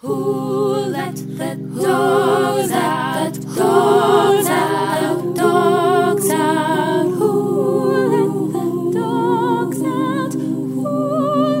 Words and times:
Who 0.00 0.74
let 0.90 1.16
the 1.16 1.56
dogs 1.56 2.70
out? 2.70 3.32
The 3.32 3.40
dogs 3.56 4.46
out. 4.46 5.16
The 5.16 5.40
dogs 5.40 6.30
out. 6.30 7.06
Who 7.06 7.32
let 8.12 8.28
the 8.52 8.68
dogs 8.92 9.82
out? 9.82 10.32
Who 10.34 10.90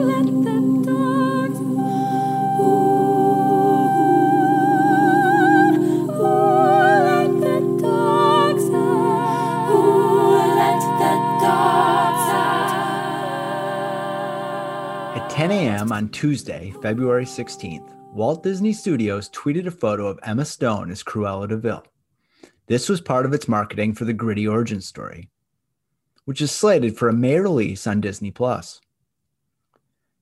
let 0.04 0.26
the 0.44 0.58
dogs 0.84 1.60
out? 1.60 1.96
Who, 2.56 2.70
let 7.04 7.32
the 7.40 7.58
dogs 7.80 8.66
out? 8.68 9.66
Who 9.70 9.80
let 10.60 10.80
the 11.00 11.14
dogs 11.40 12.26
out? 12.36 12.76
At 15.16 15.24
10 15.30 15.50
a.m. 15.52 15.90
on 15.90 16.10
Tuesday, 16.10 16.74
February 16.82 17.24
16th, 17.24 17.88
Walt 18.16 18.42
Disney 18.42 18.72
Studios 18.72 19.28
tweeted 19.28 19.66
a 19.66 19.70
photo 19.70 20.06
of 20.06 20.18
Emma 20.22 20.46
Stone 20.46 20.90
as 20.90 21.02
Cruella 21.02 21.46
de 21.46 21.58
Vil. 21.58 21.84
This 22.66 22.88
was 22.88 23.02
part 23.02 23.26
of 23.26 23.34
its 23.34 23.46
marketing 23.46 23.92
for 23.92 24.06
the 24.06 24.14
gritty 24.14 24.48
origin 24.48 24.80
story, 24.80 25.28
which 26.24 26.40
is 26.40 26.50
slated 26.50 26.96
for 26.96 27.10
a 27.10 27.12
May 27.12 27.38
release 27.38 27.86
on 27.86 28.00
Disney 28.00 28.30
Plus. 28.30 28.80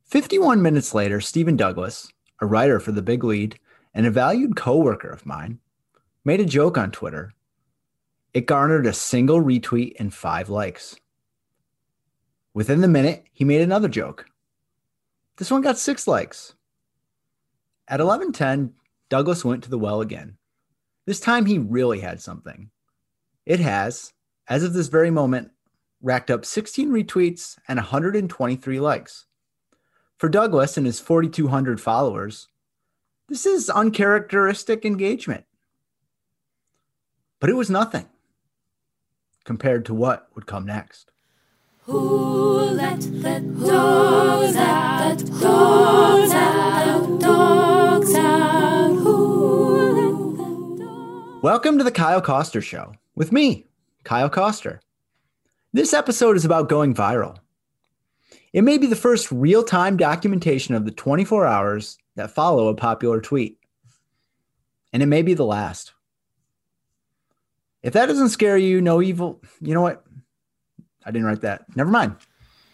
51 0.06 0.60
minutes 0.60 0.92
later, 0.92 1.20
Stephen 1.20 1.56
Douglas, 1.56 2.12
a 2.40 2.46
writer 2.46 2.80
for 2.80 2.90
The 2.90 3.00
Big 3.00 3.22
Lead 3.22 3.60
and 3.94 4.06
a 4.06 4.10
valued 4.10 4.56
coworker 4.56 5.10
of 5.10 5.24
mine, 5.24 5.60
made 6.24 6.40
a 6.40 6.44
joke 6.44 6.76
on 6.76 6.90
Twitter. 6.90 7.32
It 8.32 8.46
garnered 8.46 8.86
a 8.86 8.92
single 8.92 9.40
retweet 9.40 9.94
and 10.00 10.12
five 10.12 10.48
likes. 10.48 10.96
Within 12.54 12.80
the 12.80 12.88
minute, 12.88 13.26
he 13.32 13.44
made 13.44 13.60
another 13.60 13.88
joke. 13.88 14.26
This 15.36 15.52
one 15.52 15.62
got 15.62 15.78
six 15.78 16.08
likes. 16.08 16.56
At 17.88 18.00
11:10, 18.00 18.72
Douglas 19.08 19.44
went 19.44 19.62
to 19.64 19.70
the 19.70 19.78
well 19.78 20.00
again. 20.00 20.38
This 21.06 21.20
time 21.20 21.46
he 21.46 21.58
really 21.58 22.00
had 22.00 22.20
something. 22.20 22.70
It 23.44 23.60
has, 23.60 24.12
as 24.48 24.62
of 24.62 24.72
this 24.72 24.88
very 24.88 25.10
moment, 25.10 25.50
racked 26.00 26.30
up 26.30 26.44
16 26.44 26.90
retweets 26.90 27.58
and 27.68 27.78
123 27.78 28.80
likes. 28.80 29.26
For 30.16 30.28
Douglas 30.28 30.76
and 30.76 30.86
his 30.86 31.00
4,200 31.00 31.80
followers, 31.80 32.48
this 33.28 33.46
is 33.46 33.68
uncharacteristic 33.68 34.84
engagement. 34.84 35.44
But 37.40 37.50
it 37.50 37.56
was 37.56 37.68
nothing 37.68 38.08
compared 39.44 39.84
to 39.86 39.94
what 39.94 40.28
would 40.34 40.46
come 40.46 40.64
next. 40.64 41.10
Who 41.86 42.60
let 42.60 42.98
the 43.00 43.40
dogs 43.40 44.56
out? 44.56 45.18
The 45.18 45.24
dogs 45.38 46.32
out. 46.32 47.20
Dogs 47.20 48.14
out. 48.14 48.94
Who 48.94 49.92
let 49.92 50.78
the 50.78 50.82
dogs 50.82 51.42
Welcome 51.42 51.76
to 51.76 51.84
the 51.84 51.90
Kyle 51.90 52.22
Koster 52.22 52.62
Show 52.62 52.94
with 53.14 53.32
me, 53.32 53.66
Kyle 54.02 54.30
Koster. 54.30 54.80
This 55.74 55.92
episode 55.92 56.36
is 56.36 56.46
about 56.46 56.70
going 56.70 56.94
viral. 56.94 57.36
It 58.54 58.64
may 58.64 58.78
be 58.78 58.86
the 58.86 58.96
first 58.96 59.30
real 59.30 59.62
time 59.62 59.98
documentation 59.98 60.74
of 60.74 60.86
the 60.86 60.90
24 60.90 61.44
hours 61.44 61.98
that 62.14 62.30
follow 62.30 62.68
a 62.68 62.74
popular 62.74 63.20
tweet, 63.20 63.58
and 64.94 65.02
it 65.02 65.06
may 65.06 65.20
be 65.20 65.34
the 65.34 65.44
last. 65.44 65.92
If 67.82 67.92
that 67.92 68.06
doesn't 68.06 68.30
scare 68.30 68.56
you, 68.56 68.80
no 68.80 69.02
evil, 69.02 69.42
you 69.60 69.74
know 69.74 69.82
what? 69.82 70.03
I 71.04 71.10
didn't 71.10 71.26
write 71.26 71.42
that. 71.42 71.64
Never 71.76 71.90
mind. 71.90 72.16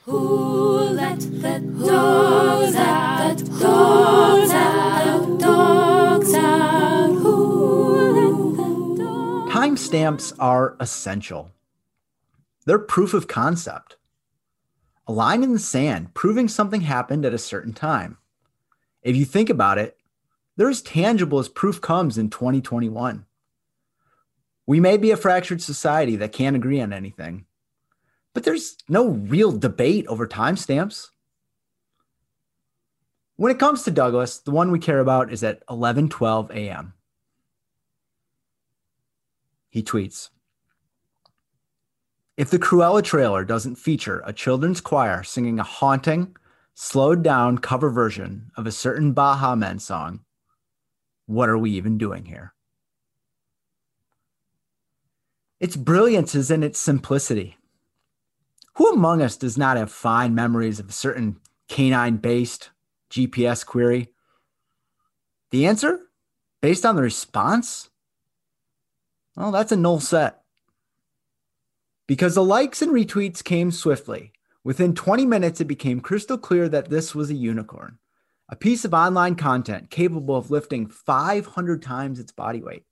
Who 0.05 0.19
let 0.19 1.21
the 1.21 1.61
dogs 1.87 2.75
out? 2.75 3.37
The 3.39 3.45
dogs 3.61 4.51
out. 4.51 5.39
Dogs 5.39 6.35
out. 6.35 7.13
Who 7.15 8.55
let 8.55 8.97
the 8.97 9.05
dogs 9.05 9.53
Timestamps 9.53 10.33
are 10.39 10.77
essential. 10.81 11.51
They're 12.67 12.79
proof 12.79 13.15
of 13.15 13.29
concept. 13.29 13.97
A 15.07 15.13
line 15.13 15.43
in 15.43 15.53
the 15.53 15.59
sand 15.59 16.15
proving 16.15 16.47
something 16.47 16.83
happened 16.83 17.25
at 17.25 17.35
a 17.35 17.39
certain 17.39 17.73
time. 17.73 18.19
If 19.03 19.17
you 19.17 19.25
think 19.25 19.51
about 19.51 19.79
it, 19.79 19.97
they're 20.57 20.69
as 20.69 20.83
tangible 20.83 21.39
as 21.39 21.49
proof 21.49 21.81
comes 21.81 22.19
in 22.19 22.31
2021. 22.31 23.25
We 24.67 24.79
may 24.79 24.97
be 24.99 25.11
a 25.11 25.17
fractured 25.17 25.63
society 25.63 26.17
that 26.17 26.33
can't 26.33 26.55
agree 26.55 26.81
on 26.81 26.93
anything, 26.93 27.47
but 28.35 28.45
there's 28.45 28.77
no 28.89 29.09
real 29.09 29.53
debate 29.53 30.07
over 30.07 30.27
timestamps. 30.27 31.11
When 33.37 33.51
it 33.51 33.59
comes 33.59 33.83
to 33.85 33.91
Douglas, 33.91 34.39
the 34.39 34.51
one 34.51 34.71
we 34.71 34.79
care 34.79 35.01
about 35.01 35.33
is 35.33 35.43
at 35.43 35.67
11:12 35.67 36.51
a.m. 36.51 36.95
He 39.71 39.83
tweets, 39.83 40.31
if 42.41 42.49
the 42.49 42.59
Cruella 42.59 43.05
trailer 43.05 43.45
doesn't 43.45 43.77
feature 43.77 44.23
a 44.25 44.33
children's 44.33 44.81
choir 44.81 45.23
singing 45.23 45.61
a 45.61 45.63
haunting, 45.63 46.35
slowed 46.73 47.23
down 47.23 47.59
cover 47.59 47.91
version 47.91 48.51
of 48.57 48.67
a 48.67 48.73
certain 48.73 49.13
Baha 49.13 49.57
Men 49.57 49.79
song, 49.79 50.21
what 51.27 51.51
are 51.51 51.59
we 51.59 51.71
even 51.73 51.99
doing 51.99 52.25
here? 52.25 52.55
Its 55.61 55.77
brilliance 55.77 56.35
is 56.35 56.51
in 56.51 56.63
its 56.63 56.81
simplicity. 56.81 57.59
Who 58.75 58.91
among 58.93 59.23
us 59.23 59.37
does 59.37 59.59
not 59.59 59.77
have 59.77 59.93
fine 59.93 60.35
memories 60.35 60.79
of 60.79 60.89
a 60.89 60.93
certain 60.93 61.41
canine 61.69 62.17
based 62.17 62.71
GPS 63.11 63.65
query? 63.65 64.09
The 65.51 65.67
answer, 65.67 66.01
based 66.63 66.87
on 66.87 66.97
the 66.97 67.03
response, 67.03 67.91
well, 69.37 69.51
that's 69.51 69.73
a 69.73 69.77
null 69.77 70.01
set 70.01 70.41
because 72.11 72.35
the 72.35 72.43
likes 72.43 72.83
and 72.83 72.91
retweets 72.91 73.45
came 73.45 73.71
swiftly. 73.71 74.33
Within 74.65 74.97
20 74.97 75.27
minutes, 75.27 75.61
it 75.61 75.67
became 75.67 76.01
crystal 76.01 76.37
clear 76.37 76.69
that 76.69 76.91
this 76.91 77.15
was 77.15 77.31
a 77.31 77.35
unicorn, 77.35 77.99
a 78.49 78.57
piece 78.57 78.85
of 78.85 78.93
online 78.93 79.37
content 79.37 79.91
capable 79.91 80.37
of 80.37 80.51
lifting 80.51 80.89
500 80.89 81.81
times 81.81 82.19
its 82.19 82.33
body 82.33 82.63
weight, 82.63 82.85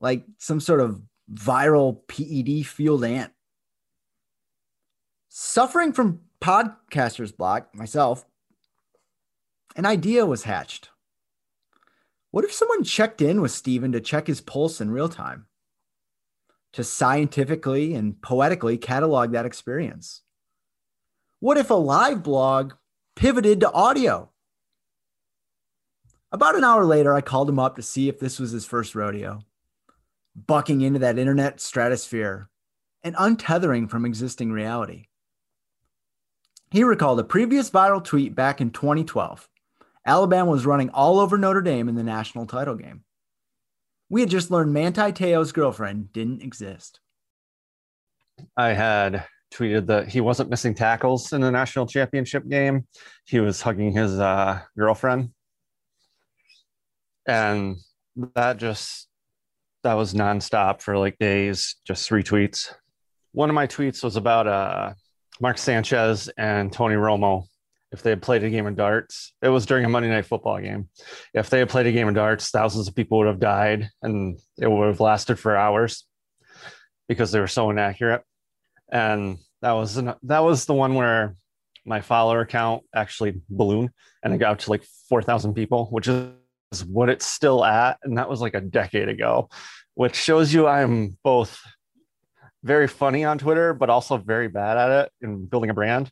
like 0.00 0.24
some 0.38 0.58
sort 0.58 0.80
of 0.80 1.02
viral 1.30 2.00
PED 2.08 2.66
fueled 2.66 3.04
ant. 3.04 3.30
Suffering 5.28 5.92
from 5.92 6.20
podcaster's 6.40 7.32
block, 7.32 7.74
myself, 7.74 8.24
an 9.76 9.86
idea 9.86 10.26
was 10.26 10.44
hatched. 10.44 10.90
What 12.30 12.44
if 12.44 12.52
someone 12.52 12.84
checked 12.84 13.22
in 13.22 13.40
with 13.40 13.50
Stephen 13.50 13.92
to 13.92 14.00
check 14.00 14.26
his 14.26 14.40
pulse 14.40 14.80
in 14.80 14.90
real 14.90 15.08
time? 15.08 15.48
to 16.72 16.84
scientifically 16.84 17.94
and 17.94 18.20
poetically 18.20 18.78
catalog 18.78 19.32
that 19.32 19.46
experience? 19.46 20.22
What 21.40 21.58
if 21.58 21.70
a 21.70 21.74
live 21.74 22.22
blog 22.22 22.74
pivoted 23.16 23.60
to 23.60 23.72
audio? 23.72 24.30
About 26.30 26.56
an 26.56 26.64
hour 26.64 26.84
later, 26.84 27.14
I 27.14 27.20
called 27.20 27.48
him 27.48 27.58
up 27.58 27.76
to 27.76 27.82
see 27.82 28.08
if 28.08 28.18
this 28.18 28.38
was 28.38 28.50
his 28.50 28.66
first 28.66 28.94
rodeo, 28.94 29.40
bucking 30.36 30.82
into 30.82 30.98
that 30.98 31.18
internet 31.18 31.60
stratosphere 31.60 32.50
and 33.02 33.16
untethering 33.16 33.88
from 33.88 34.04
existing 34.04 34.52
reality. 34.52 35.06
He 36.70 36.82
recalled 36.84 37.18
a 37.18 37.24
previous 37.24 37.70
viral 37.70 38.04
tweet 38.04 38.34
back 38.34 38.60
in 38.60 38.70
2012. 38.70 39.48
Alabama 40.06 40.50
was 40.50 40.66
running 40.66 40.90
all 40.90 41.18
over 41.18 41.38
Notre 41.38 41.62
Dame 41.62 41.88
in 41.88 41.94
the 41.94 42.02
national 42.02 42.46
title 42.46 42.74
game. 42.74 43.04
We 44.10 44.20
had 44.20 44.30
just 44.30 44.50
learned 44.50 44.72
Manti 44.72 45.12
Te'o's 45.12 45.52
girlfriend 45.52 46.12
didn't 46.12 46.42
exist. 46.42 47.00
I 48.56 48.68
had 48.68 49.24
tweeted 49.52 49.86
that 49.86 50.08
he 50.08 50.20
wasn't 50.20 50.50
missing 50.50 50.74
tackles 50.74 51.32
in 51.32 51.40
the 51.40 51.50
national 51.50 51.86
championship 51.86 52.46
game. 52.48 52.86
He 53.26 53.40
was 53.40 53.60
hugging 53.60 53.92
his 53.92 54.18
uh, 54.18 54.60
girlfriend. 54.76 55.30
And 57.26 57.76
that 58.34 58.58
just, 58.58 59.08
that 59.84 59.94
was 59.94 60.14
nonstop 60.14 60.82
for 60.82 60.98
like 60.98 61.18
days, 61.18 61.76
just 61.86 62.06
three 62.06 62.22
tweets. 62.22 62.72
One 63.32 63.50
of 63.50 63.54
my 63.54 63.66
tweets 63.66 64.02
was 64.02 64.16
about 64.16 64.46
uh, 64.46 64.94
Mark 65.40 65.58
Sanchez 65.58 66.28
and 66.36 66.72
Tony 66.72 66.94
Romo. 66.94 67.44
If 67.90 68.02
they 68.02 68.10
had 68.10 68.20
played 68.20 68.44
a 68.44 68.50
game 68.50 68.66
of 68.66 68.76
darts, 68.76 69.32
it 69.40 69.48
was 69.48 69.64
during 69.64 69.84
a 69.86 69.88
Monday 69.88 70.10
night 70.10 70.26
football 70.26 70.60
game. 70.60 70.90
If 71.32 71.48
they 71.48 71.58
had 71.58 71.70
played 71.70 71.86
a 71.86 71.92
game 71.92 72.06
of 72.06 72.14
darts, 72.14 72.50
thousands 72.50 72.86
of 72.86 72.94
people 72.94 73.18
would 73.18 73.26
have 73.26 73.40
died 73.40 73.88
and 74.02 74.38
it 74.58 74.70
would 74.70 74.88
have 74.88 75.00
lasted 75.00 75.38
for 75.38 75.56
hours 75.56 76.04
because 77.08 77.32
they 77.32 77.40
were 77.40 77.46
so 77.46 77.70
inaccurate 77.70 78.22
and 78.90 79.38
that 79.62 79.72
was 79.72 79.96
an, 79.96 80.14
that 80.22 80.40
was 80.40 80.66
the 80.66 80.74
one 80.74 80.94
where 80.94 81.34
my 81.84 82.00
follower 82.00 82.44
count 82.44 82.84
actually 82.94 83.40
ballooned 83.48 83.90
and 84.22 84.34
it 84.34 84.38
got 84.38 84.52
up 84.52 84.58
to 84.58 84.70
like 84.70 84.84
4000 85.08 85.54
people 85.54 85.86
which 85.86 86.08
is 86.08 86.84
what 86.86 87.08
it's 87.08 87.26
still 87.26 87.64
at 87.64 87.98
and 88.02 88.18
that 88.18 88.28
was 88.28 88.40
like 88.40 88.54
a 88.54 88.60
decade 88.60 89.08
ago 89.08 89.48
which 89.94 90.14
shows 90.14 90.52
you 90.52 90.66
i'm 90.66 91.16
both 91.24 91.60
very 92.64 92.88
funny 92.88 93.24
on 93.24 93.38
twitter 93.38 93.72
but 93.72 93.88
also 93.88 94.16
very 94.16 94.48
bad 94.48 94.76
at 94.76 95.04
it 95.04 95.12
in 95.22 95.46
building 95.46 95.70
a 95.70 95.74
brand 95.74 96.10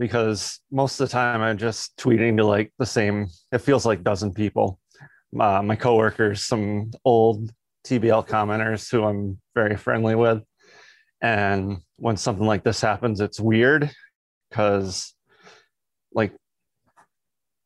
because 0.00 0.60
most 0.72 0.98
of 0.98 1.08
the 1.08 1.12
time 1.12 1.42
I'm 1.42 1.58
just 1.58 1.94
tweeting 1.98 2.38
to 2.38 2.44
like 2.44 2.72
the 2.78 2.86
same, 2.86 3.28
it 3.52 3.58
feels 3.58 3.84
like 3.84 4.02
dozen 4.02 4.32
people. 4.32 4.80
Uh, 5.38 5.62
my 5.62 5.76
coworkers, 5.76 6.42
some 6.42 6.90
old 7.04 7.50
TBL 7.86 8.26
commenters 8.26 8.90
who 8.90 9.04
I'm 9.04 9.38
very 9.54 9.76
friendly 9.76 10.14
with. 10.14 10.42
And 11.20 11.78
when 11.96 12.16
something 12.16 12.46
like 12.46 12.64
this 12.64 12.80
happens, 12.80 13.20
it's 13.20 13.38
weird 13.38 13.90
because 14.48 15.14
like 16.14 16.32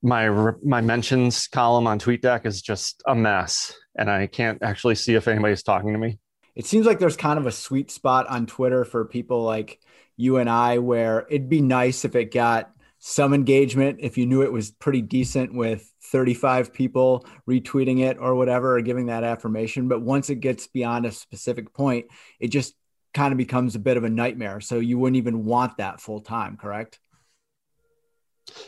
my 0.03 0.29
my 0.62 0.81
mentions 0.81 1.47
column 1.47 1.87
on 1.87 2.01
TweetDeck 2.01 2.47
is 2.47 2.61
just 2.61 3.01
a 3.06 3.15
mess, 3.15 3.73
and 3.97 4.11
I 4.11 4.27
can't 4.27 4.61
actually 4.61 4.97
see 4.97 5.15
if 5.15 5.29
anybody's 5.29 5.62
talking 5.62 5.93
to 5.93 5.99
me. 5.99 6.19
It 6.55 6.67
seems 6.67 6.87
like 6.87 6.99
there's 6.99 7.17
kind 7.17 7.39
of 7.39 7.47
a 7.47 7.53
sweet 7.53 7.91
spot 7.91 8.27
on 8.29 8.47
Twitter 8.47 8.85
for 8.85 9.05
people 9.05 9.43
like 9.43 9.81
you 10.17 10.37
and 10.37 10.49
I, 10.49 10.79
where 10.79 11.27
it'd 11.29 11.49
be 11.49 11.61
nice 11.61 12.05
if 12.05 12.15
it 12.15 12.33
got 12.33 12.71
some 12.99 13.35
engagement, 13.35 13.99
if 14.01 14.17
you 14.17 14.25
knew 14.27 14.43
it 14.43 14.53
was 14.53 14.71
pretty 14.71 15.03
decent 15.03 15.53
with 15.53 15.93
35 16.05 16.73
people 16.73 17.27
retweeting 17.49 18.01
it 18.01 18.17
or 18.19 18.35
whatever, 18.35 18.77
or 18.77 18.81
giving 18.81 19.06
that 19.06 19.25
affirmation. 19.25 19.89
But 19.89 20.01
once 20.01 20.31
it 20.31 20.37
gets 20.37 20.67
beyond 20.69 21.05
a 21.05 21.12
specific 21.12 21.75
point, 21.75 22.06
it 22.41 22.49
just 22.49 22.75
kind 23.12 23.33
of 23.33 23.39
becomes 23.39 23.75
a 23.75 23.81
bit 23.81 23.97
of 23.97 24.05
a 24.05 24.09
nightmare. 24.09 24.61
So 24.61 24.79
you 24.79 24.99
wouldn't 24.99 25.17
even 25.17 25.45
want 25.45 25.77
that 25.79 26.01
full 26.01 26.21
time, 26.21 26.56
correct? 26.56 26.99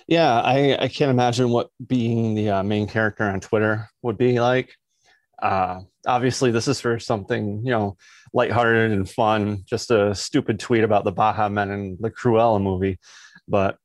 Yeah, 0.06 0.40
I, 0.40 0.76
I 0.78 0.88
can't 0.88 1.10
imagine 1.10 1.50
what 1.50 1.70
being 1.84 2.34
the 2.34 2.50
uh, 2.50 2.62
main 2.62 2.86
character 2.86 3.24
on 3.24 3.40
Twitter 3.40 3.88
would 4.02 4.18
be 4.18 4.40
like. 4.40 4.76
Uh, 5.40 5.80
obviously, 6.06 6.50
this 6.50 6.68
is 6.68 6.80
for 6.80 6.98
something 6.98 7.62
you 7.64 7.70
know 7.70 7.96
lighthearted 8.32 8.92
and 8.92 9.08
fun, 9.08 9.62
just 9.66 9.90
a 9.90 10.14
stupid 10.14 10.58
tweet 10.58 10.84
about 10.84 11.04
the 11.04 11.12
Baha 11.12 11.50
Men 11.50 11.70
and 11.70 11.98
the 12.00 12.10
Cruella 12.10 12.60
movie. 12.60 12.98
But 13.48 13.76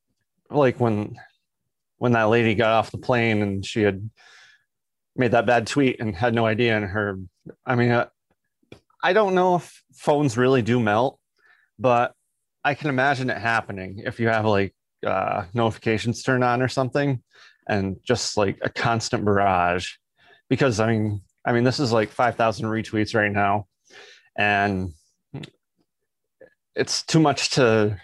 like 0.50 0.80
when 0.80 1.18
when 1.98 2.14
that 2.14 2.30
lady 2.30 2.56
got 2.56 2.74
off 2.74 2.92
the 2.92 2.98
plane 2.98 3.42
and 3.42 3.66
she 3.66 3.82
had 3.82 4.10
made 5.16 5.32
that 5.32 5.46
bad 5.46 5.68
tweet 5.68 6.00
and 6.00 6.16
had 6.16 6.34
no 6.34 6.46
idea, 6.46 6.76
and 6.76 6.86
her, 6.86 7.20
I 7.66 7.76
mean, 7.76 7.92
uh, 7.92 8.08
I 9.04 9.14
don't 9.14 9.36
know 9.36 9.56
if 9.56 9.84
phones 9.94 10.38
really 10.38 10.62
do 10.62 10.80
melt, 10.80 11.20
but 11.78 12.14
I 12.64 12.76
can 12.76 12.90
imagine 12.90 13.30
it 13.30 13.38
happening 13.38 14.04
if 14.06 14.20
you 14.20 14.30
have 14.30 14.46
like 14.46 14.74
uh, 15.06 15.46
notifications 15.54 16.24
turned 16.24 16.44
on 16.44 16.62
or 16.62 16.68
something, 16.68 17.22
and 17.68 17.98
just 18.04 18.38
like 18.38 18.58
a 18.62 18.70
constant 18.70 19.26
barrage. 19.26 19.94
Because 20.50 20.80
I 20.80 20.92
mean, 20.92 21.22
I 21.46 21.54
mean, 21.54 21.64
this 21.64 21.80
is 21.80 21.92
like 21.92 22.10
five 22.10 22.36
thousand 22.36 22.68
retweets 22.68 23.16
right 23.16 23.32
now, 23.32 23.68
and 24.38 24.94
it's 26.76 27.04
too 27.04 27.20
much 27.20 27.52
to 27.52 27.98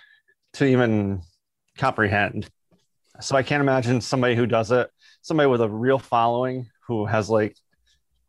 to 0.54 0.66
even 0.66 1.22
comprehend. 1.78 2.50
So 3.20 3.36
I 3.36 3.44
can't 3.44 3.62
imagine 3.62 4.02
somebody 4.02 4.36
who 4.36 4.46
does 4.46 4.72
it, 4.72 4.90
somebody 5.22 5.48
with 5.48 5.62
a 5.62 5.70
real 5.70 6.00
following 6.00 6.70
who 6.88 7.06
has 7.06 7.30
like 7.30 7.56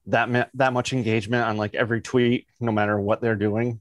that 0.07 0.51
that 0.55 0.73
much 0.73 0.93
engagement 0.93 1.45
on 1.45 1.57
like 1.57 1.75
every 1.75 2.01
tweet, 2.01 2.47
no 2.61 2.73
matter 2.73 2.99
what 3.01 3.21
they're 3.21 3.37
doing. 3.37 3.81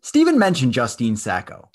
Stephen 0.00 0.38
mentioned 0.38 0.72
Justine 0.72 1.16
Sacco, 1.16 1.70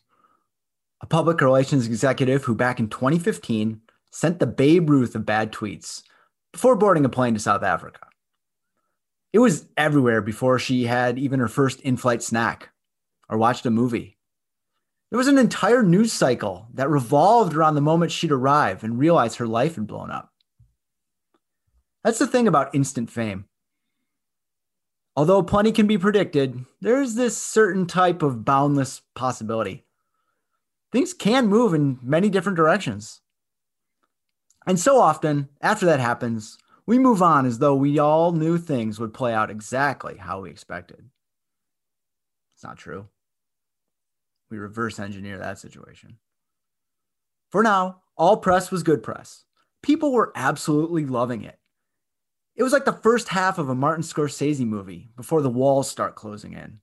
a 1.02 1.06
public 1.06 1.42
relations 1.42 1.86
executive 1.86 2.44
who 2.44 2.56
back 2.56 2.80
in 2.80 2.88
2015 2.88 3.82
sent 4.12 4.40
the 4.40 4.48
Babe 4.48 4.90
Ruth 4.90 5.16
of 5.16 5.26
bad 5.26 5.52
tweets 5.52 6.04
before 6.52 6.76
boarding 6.76 7.06
a 7.06 7.10
plane 7.10 7.34
to 7.34 7.40
South 7.40 7.64
Africa. 7.64 8.08
It 9.34 9.40
was 9.40 9.68
everywhere 9.78 10.22
before 10.22 10.60
she 10.60 10.86
had 10.86 11.18
even 11.18 11.40
her 11.40 11.48
first 11.48 11.80
in 11.82 11.98
flight 11.98 12.22
snack 12.22 12.70
or 13.30 13.38
watched 13.38 13.66
a 13.66 13.72
movie. 13.72 14.18
There 15.10 15.18
was 15.18 15.28
an 15.28 15.38
entire 15.38 15.84
news 15.84 16.14
cycle 16.14 16.68
that 16.74 16.90
revolved 16.90 17.54
around 17.54 17.76
the 17.76 17.82
moment 17.82 18.12
she'd 18.12 18.32
arrive 18.32 18.84
and 18.84 19.00
realize 19.00 19.36
her 19.36 19.48
life 19.48 19.76
had 19.76 19.88
blown 19.88 20.12
up. 20.12 20.32
That's 22.04 22.20
the 22.20 22.28
thing 22.28 22.48
about 22.48 22.74
instant 22.74 23.10
fame. 23.10 23.46
Although 25.16 25.44
plenty 25.44 25.72
can 25.72 25.88
be 25.88 25.98
predicted, 25.98 26.66
there's 26.80 27.16
this 27.16 27.38
certain 27.38 27.86
type 27.86 28.22
of 28.22 28.46
boundless 28.46 29.02
possibility. 29.14 29.86
Things 30.92 31.14
can 31.14 31.48
move 31.48 31.74
in 31.74 32.00
many 32.02 32.30
different 32.30 32.56
directions. 32.56 33.22
And 34.66 34.80
so 34.80 35.00
often, 35.00 35.50
after 35.62 35.86
that 35.86 36.00
happens, 36.00 36.58
we 36.92 37.00
move 37.00 37.22
on 37.22 37.46
as 37.46 37.60
though 37.60 37.74
we 37.74 38.00
all 38.00 38.34
knew 38.34 38.58
things 38.58 39.00
would 39.00 39.14
play 39.14 39.34
out 39.34 39.50
exactly 39.50 40.18
how 40.18 40.42
we 40.42 40.50
expected. 40.50 41.10
It's 42.54 42.66
not 42.66 42.76
true. 42.76 43.08
We 44.50 44.58
reverse 44.58 45.00
engineer 45.00 45.38
that 45.38 45.58
situation. 45.58 46.18
For 47.50 47.64
now, 47.64 48.02
all 48.18 48.36
press 48.36 48.72
was 48.72 48.84
good 48.84 49.04
press. 49.04 49.46
People 49.82 50.12
were 50.12 50.34
absolutely 50.36 51.06
loving 51.06 51.46
it. 51.46 51.60
It 52.58 52.64
was 52.64 52.74
like 52.74 52.84
the 52.84 52.92
first 52.92 53.30
half 53.30 53.58
of 53.58 53.70
a 53.70 53.74
Martin 53.74 54.04
Scorsese 54.04 54.68
movie 54.68 55.12
before 55.16 55.42
the 55.42 55.50
walls 55.50 55.90
start 55.90 56.16
closing 56.16 56.52
in. 56.52 56.82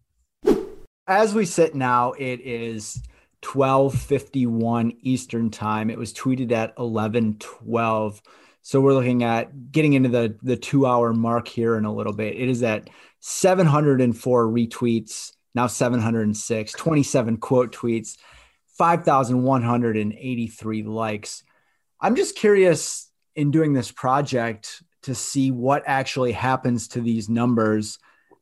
As 1.06 1.34
we 1.34 1.44
sit 1.44 1.74
now, 1.74 2.12
it 2.12 2.40
is 2.40 3.02
12:51 3.42 4.96
Eastern 5.02 5.50
Time. 5.50 5.90
It 5.90 5.98
was 5.98 6.14
tweeted 6.14 6.50
at 6.50 6.74
11:12. 6.76 8.22
So 8.68 8.80
we're 8.82 8.92
looking 8.92 9.24
at 9.24 9.72
getting 9.72 9.94
into 9.94 10.10
the 10.10 10.36
the 10.42 10.58
2-hour 10.58 11.14
mark 11.14 11.48
here 11.48 11.78
in 11.78 11.86
a 11.86 11.94
little 11.94 12.12
bit. 12.12 12.36
It 12.36 12.50
is 12.50 12.62
at 12.62 12.90
704 13.20 14.46
retweets, 14.46 15.32
now 15.54 15.68
706, 15.68 16.72
27 16.72 17.38
quote 17.38 17.74
tweets, 17.74 18.18
5,183 18.76 20.82
likes. 20.82 21.44
I'm 21.98 22.14
just 22.14 22.36
curious 22.36 23.10
in 23.34 23.50
doing 23.50 23.72
this 23.72 23.90
project 23.90 24.82
to 25.04 25.14
see 25.14 25.50
what 25.50 25.82
actually 25.86 26.32
happens 26.32 26.88
to 26.88 27.00
these 27.00 27.30
numbers, 27.30 27.98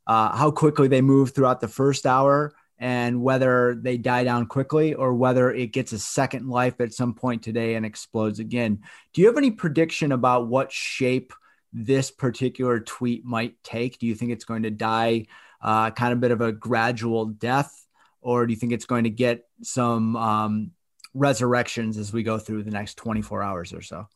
uh, 0.09 0.37
how 0.37 0.51
quickly 0.51 0.89
they 0.89 1.03
move 1.03 1.37
throughout 1.37 1.61
the 1.61 1.69
first 1.69 2.05
hour, 2.05 2.53
and 2.79 3.23
whether 3.23 3.75
they 3.75 3.97
die 3.97 4.25
down 4.25 4.47
quickly 4.47 4.95
or 4.95 5.15
whether 5.15 5.51
it 5.51 5.73
gets 5.73 5.93
a 5.93 5.99
second 5.99 6.49
life 6.49 6.81
at 6.81 6.93
some 6.93 7.15
point 7.15 7.43
today 7.43 7.75
and 7.75 7.87
explodes 7.87 8.39
again. 8.39 8.81
Do 9.13 9.21
you 9.21 9.29
have 9.29 9.39
any 9.39 9.51
prediction 9.51 10.13
about 10.13 10.49
what 10.49 10.73
shape 10.73 11.33
this 11.73 12.11
particular 12.11 12.81
tweet 12.81 13.25
might 13.25 13.63
take? 13.63 13.99
Do 13.99 14.07
you 14.07 14.15
think 14.15 14.33
it's 14.33 14.45
going 14.45 14.65
to 14.65 14.71
die 14.71 15.27
uh, 15.61 15.91
kind 15.91 16.13
of 16.13 16.21
bit 16.21 16.31
of 16.31 16.41
a 16.41 16.53
gradual 16.53 17.27
death, 17.27 17.87
or 18.21 18.47
do 18.47 18.53
you 18.53 18.59
think 18.59 18.73
it's 18.73 18.85
going 18.85 19.05
to 19.05 19.11
get 19.11 19.49
some 19.63 20.17
um, 20.17 20.71
resurrections 21.15 21.99
as 21.99 22.13
we 22.13 22.23
go 22.23 22.39
through 22.39 22.63
the 22.63 22.71
next 22.71 22.97
24 22.97 23.43
hours 23.43 23.73
or 23.73 23.83
so? 23.83 24.09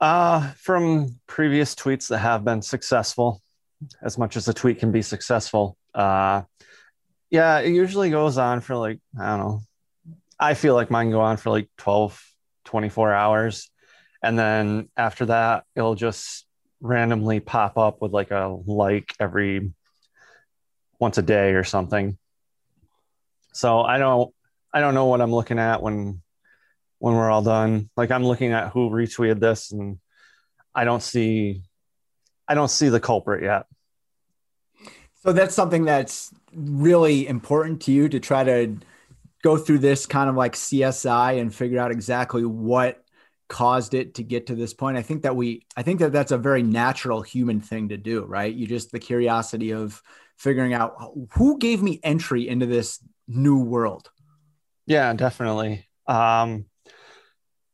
Uh, 0.00 0.50
from 0.52 1.18
previous 1.26 1.74
tweets 1.74 2.08
that 2.08 2.18
have 2.18 2.44
been 2.44 2.62
successful, 2.62 3.42
as 4.02 4.16
much 4.16 4.36
as 4.36 4.48
a 4.48 4.54
tweet 4.54 4.78
can 4.78 4.92
be 4.92 5.02
successful, 5.02 5.76
uh, 5.94 6.42
yeah, 7.30 7.60
it 7.60 7.70
usually 7.70 8.10
goes 8.10 8.38
on 8.38 8.60
for 8.60 8.76
like, 8.76 8.98
I 9.18 9.28
don't 9.28 9.38
know. 9.38 9.60
I 10.38 10.54
feel 10.54 10.74
like 10.74 10.90
mine 10.90 11.10
go 11.10 11.20
on 11.20 11.36
for 11.36 11.50
like 11.50 11.68
12, 11.78 12.20
24 12.64 13.12
hours. 13.12 13.70
And 14.22 14.38
then 14.38 14.88
after 14.96 15.26
that, 15.26 15.64
it'll 15.74 15.94
just 15.94 16.46
randomly 16.80 17.40
pop 17.40 17.76
up 17.76 18.00
with 18.00 18.12
like 18.12 18.30
a 18.30 18.56
like 18.66 19.14
every 19.20 19.72
once 20.98 21.18
a 21.18 21.22
day 21.22 21.52
or 21.52 21.64
something. 21.64 22.18
So 23.52 23.80
I 23.80 23.98
don't 23.98 24.32
I 24.72 24.80
don't 24.80 24.94
know 24.94 25.06
what 25.06 25.20
I'm 25.20 25.32
looking 25.32 25.58
at 25.58 25.82
when 25.82 26.22
when 26.98 27.14
we're 27.14 27.30
all 27.30 27.42
done. 27.42 27.90
Like 27.96 28.10
I'm 28.10 28.24
looking 28.24 28.52
at 28.52 28.70
who 28.70 28.90
retweeted 28.90 29.40
this 29.40 29.72
and 29.72 29.98
I 30.74 30.84
don't 30.84 31.02
see 31.02 31.62
I 32.48 32.54
don't 32.54 32.70
see 32.70 32.88
the 32.88 33.00
culprit 33.00 33.42
yet. 33.42 33.66
So 35.20 35.32
that's 35.32 35.54
something 35.54 35.84
that's 35.84 36.32
really 36.54 37.28
important 37.28 37.82
to 37.82 37.92
you 37.92 38.08
to 38.08 38.18
try 38.20 38.42
to 38.42 38.76
go 39.42 39.56
through 39.56 39.78
this 39.78 40.06
kind 40.06 40.30
of 40.30 40.36
like 40.36 40.54
CSI 40.54 41.40
and 41.40 41.54
figure 41.54 41.78
out 41.78 41.90
exactly 41.90 42.44
what 42.44 43.02
caused 43.48 43.94
it 43.94 44.14
to 44.14 44.22
get 44.22 44.46
to 44.46 44.54
this 44.54 44.72
point. 44.72 44.96
I 44.96 45.02
think 45.02 45.22
that 45.22 45.36
we 45.36 45.66
I 45.76 45.82
think 45.82 46.00
that 46.00 46.12
that's 46.12 46.32
a 46.32 46.38
very 46.38 46.62
natural 46.62 47.20
human 47.20 47.60
thing 47.60 47.90
to 47.90 47.96
do, 47.96 48.24
right? 48.24 48.52
You 48.52 48.66
just 48.66 48.92
the 48.92 48.98
curiosity 48.98 49.72
of 49.72 50.00
figuring 50.38 50.72
out 50.72 50.94
who 51.32 51.58
gave 51.58 51.82
me 51.82 52.00
entry 52.02 52.48
into 52.48 52.64
this 52.66 53.00
new 53.28 53.58
world. 53.62 54.10
Yeah, 54.86 55.12
definitely. 55.12 55.86
Um 56.06 56.66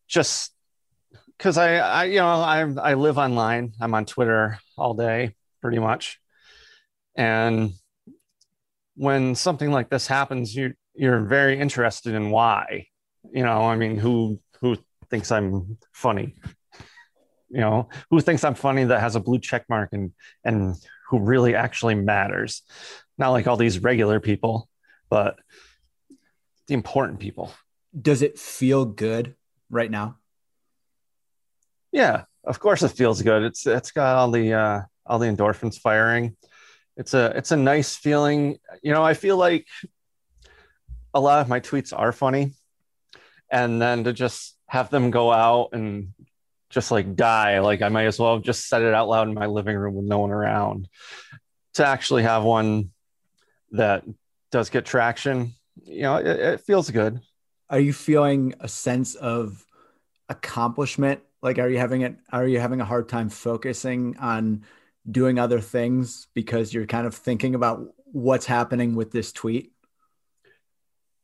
just 0.09 0.53
because 1.37 1.59
I, 1.59 1.77
I, 1.77 2.05
you 2.05 2.19
know, 2.19 2.27
I, 2.27 2.61
I 2.61 2.95
live 2.95 3.19
online. 3.19 3.73
I'm 3.81 3.93
on 3.93 4.07
Twitter 4.07 4.59
all 4.79 4.95
day, 4.95 5.35
pretty 5.61 5.79
much. 5.79 6.19
And 7.17 7.73
when 8.95 9.35
something 9.35 9.71
like 9.71 9.91
this 9.91 10.07
happens, 10.07 10.55
you 10.55 10.75
you're 10.95 11.21
very 11.21 11.59
interested 11.59 12.15
in 12.15 12.31
why. 12.31 12.87
You 13.31 13.43
know, 13.43 13.63
I 13.63 13.77
mean, 13.77 13.97
who 13.97 14.41
who 14.61 14.77
thinks 15.11 15.31
I'm 15.31 15.79
funny? 15.93 16.35
You 17.49 17.61
know, 17.61 17.89
who 18.11 18.21
thinks 18.21 18.45
I'm 18.45 18.55
funny 18.55 18.85
that 18.85 19.01
has 19.01 19.17
a 19.17 19.21
blue 19.21 19.39
check 19.39 19.65
mark 19.69 19.91
and 19.93 20.13
and 20.45 20.75
who 21.09 21.21
really 21.21 21.55
actually 21.55 21.95
matters? 21.95 22.63
Not 23.19 23.31
like 23.31 23.47
all 23.47 23.57
these 23.57 23.79
regular 23.79 24.21
people, 24.21 24.69
but 25.09 25.37
the 26.67 26.75
important 26.75 27.21
people. 27.21 27.53
Does 27.99 28.23
it 28.23 28.39
feel 28.39 28.85
good 28.85 29.35
right 29.71 29.91
now? 29.91 30.17
Yeah, 31.93 32.25
of 32.45 32.59
course 32.61 32.83
it 32.83 32.91
feels 32.91 33.23
good. 33.23 33.43
It's 33.43 33.67
it's 33.67 33.91
got 33.91 34.17
all 34.17 34.31
the 34.31 34.53
uh, 34.53 34.83
all 35.07 35.19
the 35.19 35.29
endorphins 35.29 35.79
firing. 35.79 36.37
It's 36.97 37.15
a 37.15 37.33
it's 37.37 37.53
a 37.53 37.57
nice 37.57 37.95
feeling. 37.95 38.59
You 38.83 38.93
know, 38.93 39.05
I 39.05 39.15
feel 39.15 39.37
like 39.37 39.67
a 41.13 41.21
lot 41.21 41.41
of 41.41 41.49
my 41.49 41.61
tweets 41.61 41.93
are 41.97 42.13
funny, 42.13 42.55
and 43.51 43.81
then 43.81 44.05
to 44.05 44.13
just 44.13 44.57
have 44.69 44.91
them 44.91 45.11
go 45.11 45.33
out 45.33 45.71
and 45.73 46.13
just 46.71 46.91
like 46.91 47.15
die, 47.15 47.61
like 47.61 47.83
I 47.83 47.89
might 47.89 48.07
as 48.07 48.19
well 48.19 48.35
have 48.35 48.43
just 48.43 48.69
said 48.69 48.83
it 48.83 48.95
out 48.95 49.09
loud 49.09 49.29
in 49.29 49.35
my 49.35 49.47
living 49.47 49.77
room 49.77 49.95
with 49.95 50.05
no 50.05 50.19
one 50.19 50.31
around. 50.31 50.89
To 51.75 51.87
actually 51.87 52.23
have 52.23 52.43
one 52.43 52.91
that 53.73 54.05
does 54.51 54.71
get 54.71 54.87
traction, 54.87 55.53
you 55.85 56.03
know, 56.03 56.17
it, 56.17 56.27
it 56.27 56.61
feels 56.61 56.91
good. 56.91 57.21
Are 57.69 57.81
you 57.81 57.93
feeling 57.93 58.55
a 58.61 58.69
sense 58.69 59.15
of 59.15 59.65
accomplishment? 60.29 61.21
Like, 61.43 61.59
are 61.59 61.69
you 61.69 61.79
having 61.79 62.03
it? 62.03 62.17
Are 62.33 62.47
you 62.47 62.61
having 62.61 62.81
a 62.81 62.85
hard 62.85 63.09
time 63.09 63.29
focusing 63.29 64.17
on 64.19 64.65
doing 65.11 65.39
other 65.39 65.61
things 65.61 66.29
because 66.35 66.73
you're 66.73 66.87
kind 66.87 67.07
of 67.07 67.15
thinking 67.15 67.55
about 67.55 67.87
what's 68.07 68.47
happening 68.47 68.95
with 68.95 69.11
this 69.13 69.33
tweet? 69.33 69.73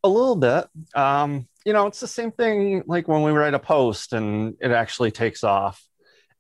A 0.04 0.08
little 0.08 0.36
bit. 0.36 0.66
Um, 0.94 1.48
you 1.64 1.72
know, 1.72 1.86
it's 1.86 2.00
the 2.00 2.08
same 2.08 2.32
thing 2.32 2.82
like 2.86 3.08
when 3.08 3.22
we 3.22 3.30
write 3.30 3.54
a 3.54 3.58
post 3.58 4.12
and 4.12 4.56
it 4.60 4.70
actually 4.70 5.10
takes 5.10 5.44
off 5.44 5.82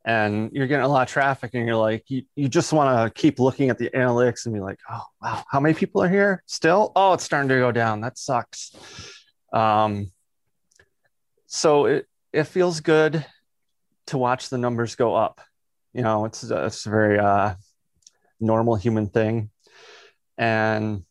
and 0.04 0.50
you're 0.52 0.66
getting 0.66 0.84
a 0.84 0.88
lot 0.88 1.02
of 1.02 1.12
traffic 1.12 1.52
and 1.54 1.66
you're 1.66 1.76
like, 1.76 2.04
you, 2.08 2.22
you 2.34 2.48
just 2.48 2.72
want 2.72 3.14
to 3.14 3.20
keep 3.20 3.38
looking 3.38 3.70
at 3.70 3.78
the 3.78 3.88
analytics 3.90 4.46
and 4.46 4.54
be 4.54 4.60
like, 4.60 4.80
oh, 4.90 5.02
wow, 5.20 5.44
how 5.48 5.60
many 5.60 5.74
people 5.74 6.02
are 6.02 6.08
here 6.08 6.42
still? 6.46 6.90
Oh, 6.96 7.12
it's 7.12 7.24
starting 7.24 7.48
to 7.50 7.58
go 7.58 7.70
down. 7.70 8.00
That 8.00 8.18
sucks. 8.18 8.74
Um, 9.52 10.10
so 11.46 11.86
it, 11.86 12.06
it 12.32 12.44
feels 12.44 12.80
good 12.80 13.24
to 14.06 14.18
watch 14.18 14.48
the 14.48 14.58
numbers 14.58 14.96
go 14.96 15.14
up. 15.14 15.40
You 15.92 16.02
know, 16.02 16.24
it's, 16.24 16.42
it's 16.42 16.86
a 16.86 16.90
very 16.90 17.18
uh, 17.18 17.54
normal 18.40 18.76
human 18.76 19.08
thing. 19.08 19.50
And 20.38 21.04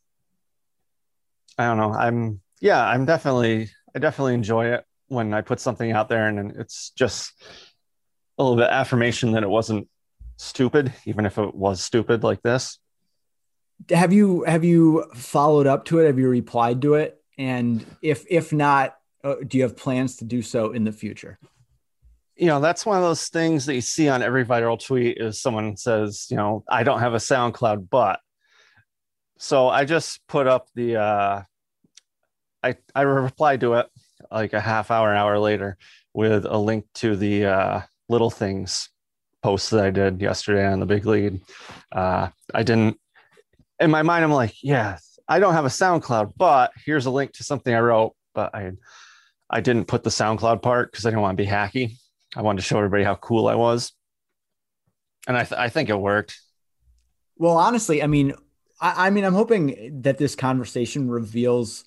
I 1.57 1.65
don't 1.65 1.77
know. 1.77 1.93
I'm, 1.93 2.41
yeah, 2.59 2.83
I'm 2.83 3.05
definitely, 3.05 3.69
I 3.95 4.00
definitely 4.00 4.33
enjoy 4.33 4.73
it 4.73 4.85
when 5.07 5.33
I 5.33 5.41
put 5.41 5.59
something 5.59 5.91
out 5.91 6.09
there 6.09 6.27
and 6.27 6.51
it's 6.57 6.91
just 6.91 7.33
a 8.38 8.43
little 8.43 8.57
bit 8.57 8.69
affirmation 8.69 9.33
that 9.33 9.43
it 9.43 9.50
wasn't 9.50 9.88
stupid, 10.38 10.93
even 11.05 11.25
if 11.25 11.38
it 11.38 11.53
was 11.53 11.83
stupid 11.83 12.23
like 12.23 12.41
this. 12.41 12.79
Have 13.89 14.13
you 14.13 14.43
have 14.43 14.63
you 14.63 15.05
followed 15.15 15.67
up 15.67 15.85
to 15.85 16.00
it? 16.00 16.07
Have 16.07 16.19
you 16.19 16.29
replied 16.29 16.81
to 16.83 16.95
it? 16.95 17.21
And 17.38 17.85
if 18.01 18.25
if 18.29 18.53
not, 18.53 18.95
uh, 19.23 19.35
do 19.45 19.57
you 19.57 19.63
have 19.63 19.75
plans 19.75 20.17
to 20.17 20.25
do 20.25 20.41
so 20.41 20.71
in 20.71 20.83
the 20.83 20.91
future? 20.91 21.39
You 22.41 22.48
know, 22.48 22.60
that's 22.60 22.88
one 22.88 22.98
of 22.98 23.03
those 23.03 23.27
things 23.27 23.67
that 23.67 23.75
you 23.75 23.81
see 23.81 24.10
on 24.10 24.24
every 24.24 24.43
viral 24.43 24.83
tweet 24.83 25.19
is 25.19 25.39
someone 25.39 25.77
says, 25.77 26.25
you 26.31 26.38
know, 26.38 26.63
I 26.67 26.81
don't 26.81 27.00
have 27.00 27.13
a 27.13 27.17
SoundCloud, 27.17 27.88
but 27.88 28.19
so 29.38 29.69
I 29.69 29.86
just 29.86 30.25
put 30.27 30.48
up 30.48 30.65
the 30.74 30.95
uh 30.95 31.43
I 32.63 32.75
I 32.95 33.01
replied 33.03 33.62
to 33.62 33.75
it 33.75 33.88
like 34.31 34.53
a 34.53 34.60
half 34.60 34.89
hour, 34.89 35.12
an 35.12 35.17
hour 35.17 35.38
later 35.38 35.77
with 36.15 36.45
a 36.45 36.57
link 36.57 36.86
to 36.95 37.15
the 37.15 37.45
uh 37.45 37.81
little 38.10 38.31
things 38.31 38.89
post 39.43 39.69
that 39.69 39.86
I 39.86 39.91
did 39.91 40.19
yesterday 40.19 40.65
on 40.65 40.79
the 40.79 40.88
big 40.88 41.05
lead. 41.05 41.41
Uh, 41.91 42.29
I 42.53 42.63
didn't, 42.63 43.00
in 43.79 43.91
my 43.91 44.01
mind, 44.01 44.24
I'm 44.24 44.31
like, 44.31 44.55
yeah, 44.63 44.98
I 45.27 45.39
don't 45.39 45.53
have 45.53 45.65
a 45.65 45.69
SoundCloud, 45.69 46.33
but 46.38 46.71
here's 46.86 47.05
a 47.05 47.12
link 47.12 47.33
to 47.33 47.43
something 47.43 47.74
I 47.74 47.79
wrote, 47.79 48.15
but 48.33 48.53
I, 48.55 48.71
I 49.48 49.62
didn't 49.62 49.86
put 49.86 50.03
the 50.03 50.10
SoundCloud 50.10 50.63
part 50.63 50.91
because 50.91 51.05
I 51.05 51.10
didn't 51.10 51.21
want 51.21 51.38
to 51.38 51.43
be 51.43 51.50
hacky. 51.50 51.98
I 52.35 52.41
wanted 52.41 52.61
to 52.61 52.67
show 52.67 52.77
everybody 52.77 53.03
how 53.03 53.15
cool 53.15 53.47
I 53.47 53.55
was. 53.55 53.93
And 55.27 55.38
I, 55.38 55.43
th- 55.43 55.59
I 55.59 55.69
think 55.69 55.89
it 55.89 55.95
worked. 55.95 56.39
Well, 57.38 57.57
honestly, 57.57 58.01
I 58.01 58.07
mean, 58.07 58.33
I, 58.79 59.07
I 59.07 59.09
mean, 59.09 59.23
I'm 59.23 59.33
hoping 59.33 60.01
that 60.01 60.17
this 60.17 60.35
conversation 60.35 61.09
reveals 61.09 61.85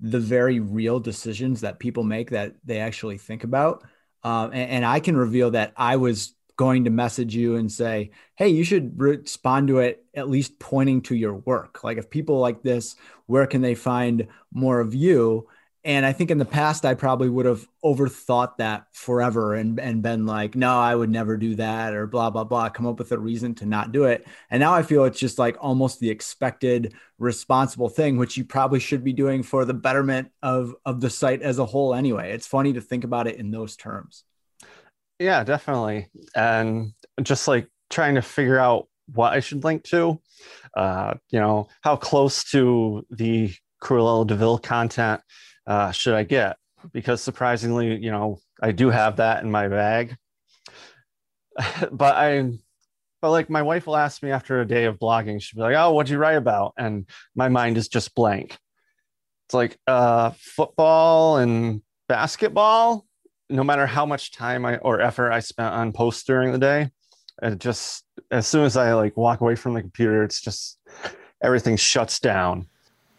the 0.00 0.20
very 0.20 0.60
real 0.60 0.98
decisions 0.98 1.60
that 1.60 1.78
people 1.78 2.02
make 2.02 2.30
that 2.30 2.54
they 2.64 2.80
actually 2.80 3.18
think 3.18 3.44
about. 3.44 3.84
Um, 4.24 4.50
and, 4.52 4.70
and, 4.70 4.84
I 4.84 5.00
can 5.00 5.16
reveal 5.16 5.52
that 5.52 5.72
I 5.76 5.96
was 5.96 6.34
going 6.56 6.84
to 6.84 6.90
message 6.90 7.34
you 7.34 7.56
and 7.56 7.70
say, 7.70 8.10
hey, 8.36 8.48
you 8.48 8.62
should 8.62 9.00
respond 9.00 9.68
to 9.68 9.78
it 9.78 10.04
at 10.14 10.28
least 10.28 10.60
pointing 10.60 11.02
to 11.02 11.14
your 11.14 11.34
work. 11.34 11.82
Like 11.82 11.98
if 11.98 12.10
people 12.10 12.38
like 12.38 12.62
this, 12.62 12.94
where 13.26 13.46
can 13.46 13.62
they 13.62 13.74
find 13.74 14.28
more 14.52 14.78
of 14.80 14.94
you? 14.94 15.48
And 15.84 16.06
I 16.06 16.12
think 16.12 16.30
in 16.30 16.38
the 16.38 16.44
past, 16.44 16.84
I 16.84 16.94
probably 16.94 17.28
would 17.28 17.46
have 17.46 17.66
overthought 17.84 18.58
that 18.58 18.86
forever 18.92 19.54
and, 19.54 19.80
and 19.80 20.00
been 20.00 20.26
like, 20.26 20.54
no, 20.54 20.78
I 20.78 20.94
would 20.94 21.10
never 21.10 21.36
do 21.36 21.56
that 21.56 21.92
or 21.92 22.06
blah, 22.06 22.30
blah, 22.30 22.44
blah, 22.44 22.68
come 22.68 22.86
up 22.86 23.00
with 23.00 23.10
a 23.10 23.18
reason 23.18 23.56
to 23.56 23.66
not 23.66 23.90
do 23.90 24.04
it. 24.04 24.24
And 24.50 24.60
now 24.60 24.74
I 24.74 24.84
feel 24.84 25.04
it's 25.04 25.18
just 25.18 25.40
like 25.40 25.56
almost 25.60 25.98
the 25.98 26.08
expected 26.08 26.94
responsible 27.18 27.88
thing, 27.88 28.16
which 28.16 28.36
you 28.36 28.44
probably 28.44 28.78
should 28.78 29.02
be 29.02 29.12
doing 29.12 29.42
for 29.42 29.64
the 29.64 29.74
betterment 29.74 30.30
of, 30.40 30.72
of 30.86 31.00
the 31.00 31.10
site 31.10 31.42
as 31.42 31.58
a 31.58 31.66
whole 31.66 31.94
anyway. 31.94 32.32
It's 32.32 32.46
funny 32.46 32.72
to 32.74 32.80
think 32.80 33.02
about 33.02 33.26
it 33.26 33.36
in 33.36 33.50
those 33.50 33.76
terms. 33.76 34.22
Yeah, 35.18 35.42
definitely. 35.42 36.08
And 36.36 36.92
just 37.22 37.48
like 37.48 37.66
trying 37.90 38.14
to 38.14 38.22
figure 38.22 38.58
out 38.58 38.86
what 39.12 39.32
I 39.32 39.40
should 39.40 39.64
link 39.64 39.82
to, 39.84 40.20
uh, 40.76 41.14
you 41.30 41.40
know, 41.40 41.66
how 41.80 41.96
close 41.96 42.44
to 42.52 43.04
the 43.10 43.52
Cruella 43.82 44.24
de 44.24 44.36
Vil 44.36 44.58
content 44.58 45.20
uh, 45.66 45.90
should 45.92 46.14
I 46.14 46.24
get? 46.24 46.56
Because 46.92 47.22
surprisingly, 47.22 47.96
you 47.96 48.10
know, 48.10 48.38
I 48.60 48.72
do 48.72 48.90
have 48.90 49.16
that 49.16 49.42
in 49.42 49.50
my 49.50 49.68
bag. 49.68 50.16
but 51.92 52.16
I, 52.16 52.52
but 53.20 53.30
like 53.30 53.48
my 53.48 53.62
wife 53.62 53.86
will 53.86 53.96
ask 53.96 54.22
me 54.22 54.30
after 54.30 54.60
a 54.60 54.66
day 54.66 54.84
of 54.84 54.98
blogging, 54.98 55.40
she'll 55.40 55.58
be 55.58 55.62
like, 55.62 55.76
"Oh, 55.76 55.92
what'd 55.92 56.10
you 56.10 56.18
write 56.18 56.36
about?" 56.36 56.74
And 56.76 57.08
my 57.36 57.48
mind 57.48 57.76
is 57.76 57.88
just 57.88 58.14
blank. 58.14 58.58
It's 59.46 59.54
like 59.54 59.78
uh, 59.86 60.30
football 60.36 61.36
and 61.36 61.82
basketball. 62.08 63.06
No 63.48 63.62
matter 63.62 63.86
how 63.86 64.06
much 64.06 64.32
time 64.32 64.64
I 64.64 64.78
or 64.78 65.00
effort 65.00 65.30
I 65.30 65.40
spent 65.40 65.74
on 65.74 65.92
posts 65.92 66.24
during 66.24 66.52
the 66.52 66.58
day, 66.58 66.90
it 67.42 67.58
just 67.58 68.04
as 68.30 68.46
soon 68.46 68.64
as 68.64 68.76
I 68.76 68.94
like 68.94 69.16
walk 69.16 69.40
away 69.40 69.54
from 69.54 69.74
the 69.74 69.80
computer, 69.80 70.24
it's 70.24 70.40
just 70.40 70.78
everything 71.42 71.76
shuts 71.76 72.18
down. 72.18 72.66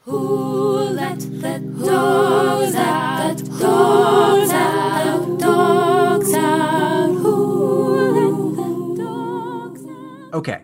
Who 0.05 0.89
let 0.91 1.19
the 1.19 1.59
dogs 1.59 2.75
out? 2.75 3.37
The 3.37 3.43
dogs 3.57 4.51
out. 4.51 5.25
The 5.25 5.37
dogs 5.37 6.33
out. 6.33 7.15
Who 7.15 8.11
let 8.11 8.55
the 8.57 8.95
dogs 9.01 9.85
out? 9.85 10.33
Okay. 10.33 10.63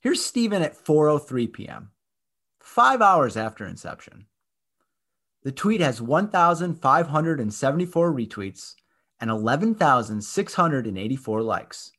Here's 0.00 0.24
Stephen 0.24 0.62
at 0.62 0.82
4:03 0.82 1.52
p.m. 1.52 1.90
5 2.60 3.02
hours 3.02 3.36
after 3.36 3.66
inception. 3.66 4.24
The 5.42 5.52
tweet 5.52 5.82
has 5.82 6.00
1,574 6.00 8.12
retweets 8.12 8.74
and 9.20 9.30
11,684 9.30 11.42
likes. 11.42 11.92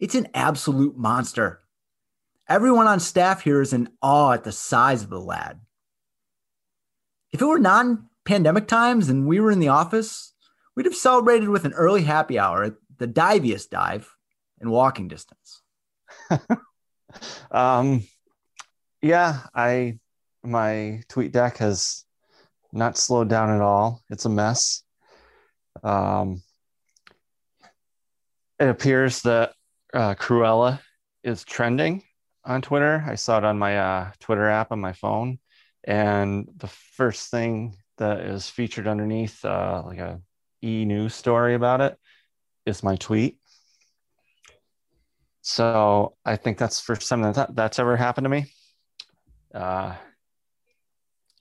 It's 0.00 0.16
an 0.16 0.26
absolute 0.34 0.98
monster. 0.98 1.60
Everyone 2.48 2.86
on 2.86 2.98
staff 2.98 3.42
here 3.42 3.60
is 3.60 3.74
in 3.74 3.90
awe 4.00 4.32
at 4.32 4.44
the 4.44 4.52
size 4.52 5.02
of 5.02 5.10
the 5.10 5.20
lad. 5.20 5.60
If 7.30 7.42
it 7.42 7.46
were 7.46 7.58
non 7.58 8.08
pandemic 8.24 8.66
times 8.66 9.10
and 9.10 9.26
we 9.26 9.38
were 9.38 9.50
in 9.50 9.60
the 9.60 9.68
office, 9.68 10.32
we'd 10.74 10.86
have 10.86 10.94
celebrated 10.94 11.50
with 11.50 11.66
an 11.66 11.74
early 11.74 12.02
happy 12.02 12.38
hour 12.38 12.64
at 12.64 12.74
the 12.96 13.06
diviest 13.06 13.70
dive 13.70 14.10
in 14.62 14.70
walking 14.70 15.08
distance. 15.08 15.60
um, 17.50 18.02
yeah, 19.02 19.40
I 19.54 19.98
my 20.42 21.02
TweetDeck 21.10 21.58
has 21.58 22.04
not 22.72 22.96
slowed 22.96 23.28
down 23.28 23.50
at 23.50 23.60
all. 23.60 24.02
It's 24.08 24.24
a 24.24 24.30
mess. 24.30 24.82
Um, 25.82 26.42
it 28.58 28.68
appears 28.68 29.20
that 29.22 29.52
uh, 29.92 30.14
Cruella 30.14 30.80
is 31.22 31.44
trending 31.44 32.02
on 32.48 32.62
Twitter. 32.62 33.04
I 33.06 33.14
saw 33.14 33.38
it 33.38 33.44
on 33.44 33.58
my 33.58 33.78
uh, 33.78 34.10
Twitter 34.18 34.48
app 34.48 34.72
on 34.72 34.80
my 34.80 34.94
phone, 34.94 35.38
and 35.84 36.48
the 36.56 36.66
first 36.66 37.30
thing 37.30 37.76
that 37.98 38.20
is 38.20 38.48
featured 38.48 38.88
underneath, 38.88 39.44
uh, 39.44 39.82
like 39.84 39.98
a 39.98 40.20
e 40.62 40.84
news 40.84 41.14
story 41.14 41.54
about 41.54 41.80
it, 41.80 41.96
is 42.66 42.82
my 42.82 42.96
tweet. 42.96 43.38
So 45.42 46.14
I 46.24 46.36
think 46.36 46.58
that's 46.58 46.80
first 46.80 47.08
time 47.08 47.22
that 47.22 47.54
that's 47.54 47.78
ever 47.78 47.96
happened 47.96 48.24
to 48.24 48.30
me. 48.30 48.46
Uh, 49.54 49.94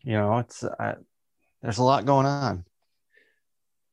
you 0.04 0.14
know, 0.14 0.38
it's 0.40 0.64
uh, 0.64 0.96
there's 1.62 1.80
a 1.80 1.84
lot 1.84 2.06
going 2.06 2.26
on. 2.26 2.66